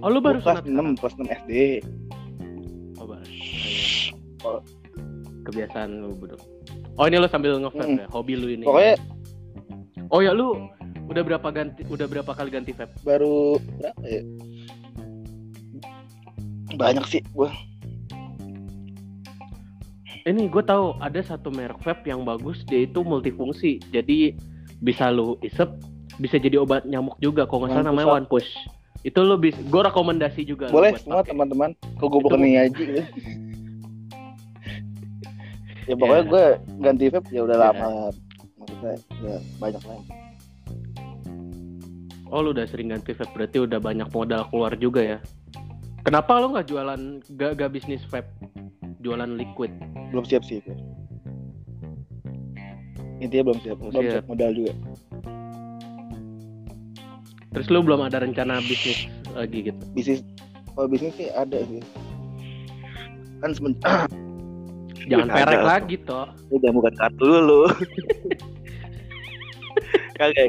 Oh 0.00 0.08
lu 0.08 0.18
baru 0.24 0.40
Gua 0.40 0.58
kelas 0.58 0.66
sunat 0.66 0.96
6 0.96 1.00
kelas 1.00 1.14
6 1.14 1.38
SD 1.44 1.52
Oh, 1.60 1.86
baru. 1.86 1.99
Oh. 4.42 4.60
Kebiasaan 5.42 6.00
lu 6.00 6.12
bodoh. 6.14 6.40
Oh 6.94 7.04
ini 7.04 7.16
lu 7.16 7.26
sambil 7.26 7.56
nge-vape 7.56 7.86
Mm. 7.86 8.00
ya? 8.00 8.06
Hobi 8.10 8.34
lu 8.34 8.46
ini. 8.48 8.64
pokoknya 8.64 8.94
Oh 10.10 10.20
ya 10.20 10.32
lu 10.32 10.68
udah 11.06 11.22
berapa 11.22 11.48
ganti 11.50 11.82
udah 11.86 12.06
berapa 12.06 12.30
kali 12.30 12.50
ganti 12.50 12.70
vape? 12.70 12.94
baru 13.02 13.58
berapa 13.78 14.02
ya 14.06 14.22
banyak 16.72 17.04
sih 17.04 17.22
gue 17.30 17.50
Ini 20.20 20.46
gue 20.46 20.62
tahu 20.62 20.94
ada 21.00 21.18
satu 21.18 21.48
merek 21.48 21.80
vape 21.80 22.06
yang 22.06 22.22
bagus 22.22 22.60
dia 22.62 22.84
itu 22.84 23.00
multifungsi. 23.00 23.80
Jadi 23.88 24.36
bisa 24.78 25.08
lu 25.08 25.40
isep 25.40 25.66
bisa 26.20 26.36
jadi 26.36 26.60
obat 26.60 26.84
nyamuk 26.84 27.16
juga 27.18 27.48
kalau 27.48 27.64
nggak 27.64 27.72
salah 27.74 27.88
namanya 27.88 28.08
one 28.14 28.28
push 28.28 28.48
itu 29.00 29.16
lu 29.16 29.40
bisa 29.40 29.56
gue 29.56 29.80
rekomendasi 29.80 30.44
juga 30.44 30.68
boleh 30.68 30.92
semua 30.92 31.24
teman-teman 31.24 31.72
kok 31.96 32.04
gue 32.04 32.20
bukan 32.20 32.36
aja 32.44 32.68
ya 35.84 35.94
pokoknya 35.94 36.18
Iya. 36.18 36.30
gue 36.30 36.46
ganti 36.80 37.04
vape 37.08 37.28
ya 37.30 37.40
udah 37.42 37.56
Iya. 37.56 37.64
lama 37.66 37.88
maksudnya 38.56 38.94
ya 39.20 39.36
banyak 39.56 39.82
lagi 39.82 40.06
oh 42.26 42.40
lu 42.40 42.50
udah 42.50 42.66
sering 42.66 42.88
ganti 42.88 43.10
vape 43.10 43.32
berarti 43.32 43.58
udah 43.58 43.78
banyak 43.78 44.08
modal 44.08 44.42
keluar 44.46 44.72
juga 44.74 45.00
ya 45.02 45.18
kenapa 46.02 46.38
lu 46.38 46.50
nggak 46.50 46.66
jualan 46.66 47.00
gak, 47.34 47.52
gak 47.56 47.70
bisnis 47.70 48.02
vape 48.06 48.28
jualan 49.00 49.30
liquid 49.30 49.72
belum 50.10 50.24
siap 50.24 50.42
sih 50.42 50.60
Vape. 50.60 50.76
intinya 53.18 53.44
belum 53.46 53.60
siap 53.60 53.76
Belum 53.76 53.90
belum 53.90 54.02
siap. 54.02 54.14
siap 54.14 54.26
modal 54.26 54.50
juga 54.52 54.72
terus 57.50 57.66
lu 57.66 57.82
belum 57.82 58.00
ada 58.00 58.22
rencana 58.22 58.62
bisnis 58.62 59.04
lagi 59.32 59.66
gitu 59.66 59.82
bisnis 59.90 60.20
kalau 60.70 60.86
bisnis 60.86 61.12
sih 61.14 61.28
ada 61.30 61.58
sih 61.60 61.82
kan 63.40 63.50
semen 63.50 63.74
jangan 65.08 65.28
Ada. 65.28 65.34
perek 65.44 65.60
lah. 65.60 65.66
lagi 65.66 65.96
toh. 66.04 66.26
Udah 66.52 66.70
bukan 66.74 66.92
kartu 66.98 67.24
dulu. 67.24 67.62
Kagak 70.20 70.46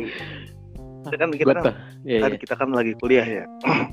Kita 1.01 1.15
kan 1.17 1.29
kita 1.33 1.51
kan, 1.57 1.73
iya 2.05 2.19
kan 2.21 2.31
kita 2.37 2.53
kan 2.59 2.69
lagi 2.75 2.93
kuliah 2.99 3.25
ya. 3.25 3.45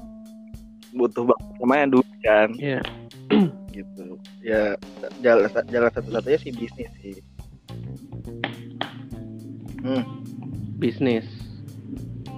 Butuh 0.98 1.24
banget 1.24 1.46
namanya 1.62 1.84
duit 1.94 2.10
kan? 2.20 2.48
Iya. 2.58 2.80
Gitu. 3.78 4.18
Ya 4.42 4.74
jalan 5.22 5.46
jalan 5.70 5.90
satu-satunya 5.94 6.38
sih 6.42 6.50
bisnis 6.50 6.90
sih. 6.98 7.14
Hmm, 9.86 10.02
bisnis. 10.82 11.26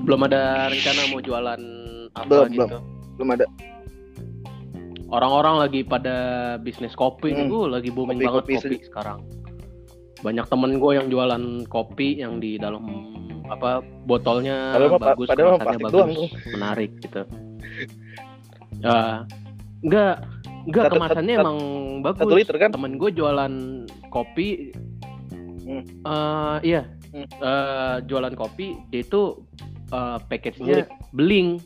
Belum 0.04 0.20
ada 0.28 0.68
rencana 0.68 1.08
mau 1.08 1.24
jualan 1.24 1.60
apa 2.12 2.28
Belum, 2.28 2.46
gitu? 2.52 2.78
belum 3.16 3.28
ada 3.36 3.44
orang-orang 5.10 5.54
lagi 5.58 5.80
pada 5.82 6.16
bisnis 6.56 6.94
kopi 6.94 7.30
Hmm. 7.30 7.50
uh 7.50 7.66
lagi 7.68 7.90
booming 7.90 8.16
Kopi, 8.16 8.26
banget 8.26 8.42
kopi 8.42 8.54
kopi, 8.56 8.76
sekarang. 8.84 9.18
Banyak 10.20 10.46
temen 10.46 10.76
gue 10.76 10.92
yang 10.94 11.06
jualan 11.06 11.42
kopi 11.66 12.08
yang 12.16 12.38
di 12.38 12.56
dalam 12.56 12.84
apa 13.46 13.78
botolnya 14.04 14.70
Padahal 14.72 14.90
pa- 14.92 15.08
bagus 15.10 15.26
padahal 15.26 15.48
kemasannya 15.50 15.66
plastik 15.66 15.82
bagus 15.82 15.94
doang 15.96 16.12
menarik 16.52 16.90
gitu. 17.00 17.22
Ya 18.80 18.98
enggak 19.80 20.14
enggak 20.62 20.84
Satu- 20.86 20.94
kemasannya 20.94 21.34
satu- 21.34 21.42
emang 21.42 21.58
bagus. 22.00 22.20
satu 22.22 22.36
liter 22.36 22.56
kan? 22.56 22.70
Temen 22.70 22.92
gue 22.94 23.10
jualan 23.10 23.54
kopi 24.08 24.48
Hmm. 25.60 25.84
eh, 26.02 26.56
iya 26.64 26.82
Hmm. 27.10 27.26
Eh, 27.26 27.96
jualan 28.06 28.34
kopi 28.34 28.78
dia 28.88 29.02
itu 29.02 29.42
eh, 29.88 30.18
package-nya 30.22 30.86
beling 31.10 31.58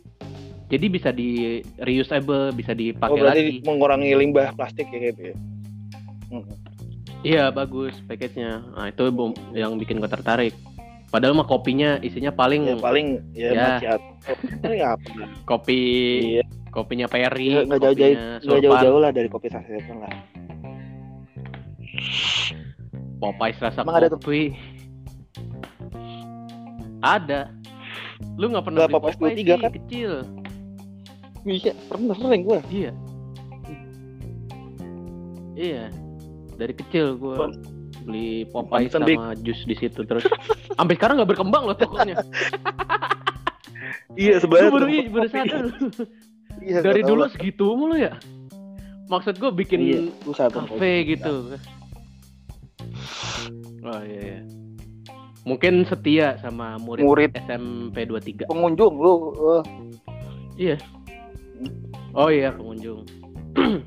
jadi 0.64 0.86
bisa 0.88 1.10
di 1.10 1.60
reusable 1.78 2.50
bisa 2.50 2.72
oh 2.72 2.78
dipakai 2.78 3.20
berarti 3.20 3.42
lagi. 3.42 3.56
mengurangi 3.62 4.10
limbah 4.16 4.56
plastik 4.56 4.88
ya 4.88 5.12
gitu 5.12 5.20
ya? 5.30 5.36
Hmm. 6.32 6.44
iya 7.22 7.44
bagus 7.48 7.94
package-nya. 8.04 8.64
Nah 8.74 8.88
itu 8.88 9.04
bom- 9.08 9.36
yang 9.52 9.76
bikin 9.76 10.00
gue 10.00 10.08
tertarik. 10.08 10.56
Padahal 11.08 11.36
mah 11.36 11.46
kopinya 11.46 12.00
isinya 12.00 12.34
paling 12.34 12.66
ya 12.66 12.76
paling 12.76 13.06
ya, 13.30 13.50
Ya. 13.54 14.90
apa 14.90 15.14
kopi 15.46 15.78
iya. 16.34 16.44
kopinya 16.74 17.06
Perry 17.06 17.54
nggak 17.62 17.78
jauh-jauh 17.78 18.10
kopinya 18.10 18.18
nggak 18.18 18.42
Sulpan, 18.42 18.62
jauh-jauh 18.66 18.98
lah 18.98 19.10
dari 19.14 19.28
kopi 19.30 19.46
sasetan 19.46 19.96
lah. 20.02 20.10
Popeyes 23.22 23.56
rasa 23.62 23.86
Emang 23.86 23.96
ada 23.96 24.10
kopi. 24.10 24.52
Ada. 26.98 27.52
Lu 28.34 28.50
nggak 28.50 28.64
pernah 28.64 28.84
Nggak, 28.84 28.90
beli 28.90 28.96
Popeyes 28.98 29.16
Popeyes 29.16 29.36
23 29.38 29.38
sih, 29.38 29.44
kan? 29.54 29.72
kecil 29.72 30.12
iya 31.44 31.72
pernah 31.88 32.16
sering 32.16 32.42
gua. 32.44 32.60
Iya. 32.72 32.92
Iya. 35.54 35.84
Dari 36.54 36.74
kecil 36.74 37.18
gue 37.18 37.36
beli 38.04 38.44
Popeyes 38.52 38.92
Pantesan, 38.92 39.08
Dik. 39.08 39.16
sama 39.16 39.34
jus 39.40 39.60
di 39.64 39.74
situ 39.78 40.00
terus. 40.04 40.24
Sampai 40.76 40.94
sekarang 40.98 41.22
nggak 41.22 41.30
berkembang 41.36 41.64
loh 41.70 41.76
tokonya 41.78 42.18
iya 44.14 44.38
sebenarnya 44.38 44.70
baru 44.70 44.86
tempat 44.86 45.10
baru 45.10 45.28
sadar. 45.30 45.64
Iya, 46.62 46.78
dari 46.86 47.02
dulu 47.02 47.26
lah. 47.26 47.30
segitu 47.34 47.66
mulu 47.74 47.98
ya? 47.98 48.14
Maksud 49.10 49.36
gue 49.42 49.50
bikin 49.50 49.80
iya 49.82 50.00
kafe 50.48 50.92
gitu. 51.14 51.58
Oh 53.84 54.00
iya, 54.00 54.20
iya. 54.22 54.40
mungkin 55.44 55.84
setia 55.84 56.40
sama 56.40 56.80
murid, 56.80 57.04
murid. 57.04 57.30
SMP 57.36 58.08
23 58.08 58.48
pengunjung 58.48 58.96
lu 58.96 59.12
eh, 59.36 59.62
iya 60.56 60.76
oh 62.12 62.28
iya 62.28 62.50
pengunjung 62.50 63.02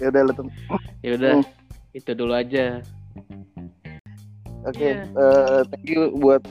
ya 0.00 0.06
udah 0.08 0.22
lu 0.22 0.32
tem- 0.32 0.54
ya 1.00 1.10
udah 1.14 1.32
Hmm. 1.36 1.44
itu 1.92 2.10
dulu 2.12 2.32
aja 2.32 2.80
Oke, 4.66 4.98
Iya. 4.98 5.06
eh, 5.06 5.60
thank 5.70 5.86
you 5.86 6.10
buat 6.16 6.42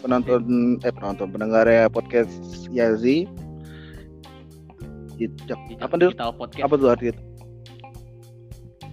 penonton 0.00 0.42
eh 0.80 0.90
penonton 0.90 1.30
pendengar 1.30 1.62
ya 1.62 1.86
podcast 1.86 2.34
Yazi. 2.68 3.30
Jejak 5.14 5.54
apa 5.78 5.94
dulu? 5.94 6.10
digital 6.10 6.30
podcast 6.34 6.64
Apa 6.64 6.74
tuh 6.74 6.88
artinya? 6.90 7.14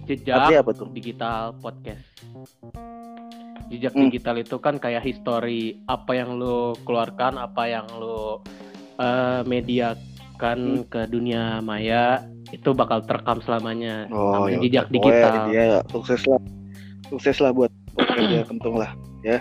jejak 0.06 0.36
Artinya 0.38 0.60
apa 0.62 0.70
tuh? 0.72 0.86
digital 0.88 1.40
podcast 1.58 2.04
jejak 3.66 3.92
Hmm. 3.92 4.06
digital 4.06 4.36
itu 4.36 4.56
kan 4.56 4.74
kayak 4.76 5.02
history 5.02 5.82
apa 5.84 6.14
yang 6.14 6.38
lo 6.38 6.78
keluarkan 6.80 7.36
apa 7.36 7.66
yang 7.66 7.90
lo 7.90 8.40
eh, 8.98 9.40
mediakan 9.42 10.58
Hmm. 10.58 10.86
ke 10.86 11.00
dunia 11.06 11.58
maya 11.58 12.22
itu 12.50 12.70
bakal 12.70 13.02
terekam 13.02 13.42
selamanya 13.42 14.06
Oh, 14.08 14.32
namanya 14.32 14.58
ya 14.58 14.62
jejak 14.64 14.86
digital 14.88 15.32
Pokoknya 15.34 15.50
Dia 15.50 15.66
sukses 15.90 16.22
lah. 16.24 16.40
Sukses 17.08 17.36
lah 17.38 17.50
buat 17.50 17.72
ya 18.16 18.42
kentung 18.48 18.78
lah 18.78 18.90
ya. 19.20 19.38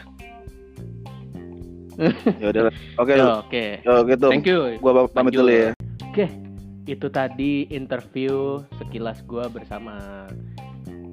ya 2.41 2.46
udah. 2.50 2.70
Oke, 2.98 3.13
lu. 3.13 3.26
oke 3.41 3.65
Ya, 3.82 3.91
oke 4.02 4.13
thank 4.30 4.46
you 4.46 4.78
Gua 4.78 5.06
pamit 5.10 5.34
dulu 5.34 5.50
ya. 5.50 5.72
itu 6.88 7.08
tadi 7.12 7.67
interview 7.67 8.63
sekilas 8.80 9.20
gua 9.28 9.52
bersama 9.52 10.26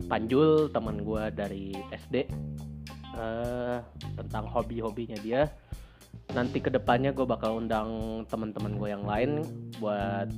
Panjul 0.06 0.70
teman 0.70 1.02
gua 1.02 1.28
dari 1.28 1.72
SD 1.90 2.24
eh 3.14 3.78
tentang 4.16 4.44
hobi-hobinya 4.46 5.18
dia 5.18 5.50
nanti 6.32 6.64
ke 6.64 6.72
depannya 6.72 7.12
gue 7.12 7.28
bakal 7.28 7.60
undang 7.60 8.22
teman-teman 8.32 8.80
gue 8.80 8.88
yang 8.88 9.04
lain 9.04 9.44
buat 9.76 10.32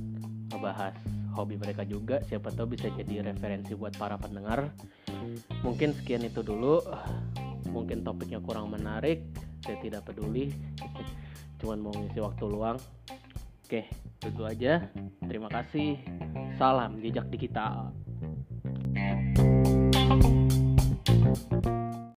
ngebahas 0.51 0.95
hobi 1.31 1.55
mereka 1.55 1.87
juga. 1.87 2.19
Siapa 2.27 2.51
tahu 2.51 2.75
bisa 2.75 2.91
jadi 2.91 3.23
referensi 3.23 3.71
buat 3.77 3.95
para 3.95 4.19
pendengar. 4.19 4.75
Mungkin 5.63 5.95
sekian 5.95 6.27
itu 6.27 6.43
dulu. 6.43 6.83
Mungkin 7.71 8.03
topiknya 8.03 8.43
kurang 8.43 8.73
menarik 8.73 9.23
saya 9.63 9.79
tidak 9.79 10.09
peduli. 10.09 10.51
Cuman 11.61 11.79
mau 11.79 11.93
ngisi 11.95 12.19
waktu 12.19 12.43
luang. 12.43 12.77
Oke 13.63 13.87
itu 14.25 14.43
aja. 14.43 14.91
Terima 15.23 15.47
kasih. 15.47 16.01
Salam 16.59 16.99
jejak 16.99 17.29
digital 17.29 17.93
thank 18.97 19.37
you 21.65 21.76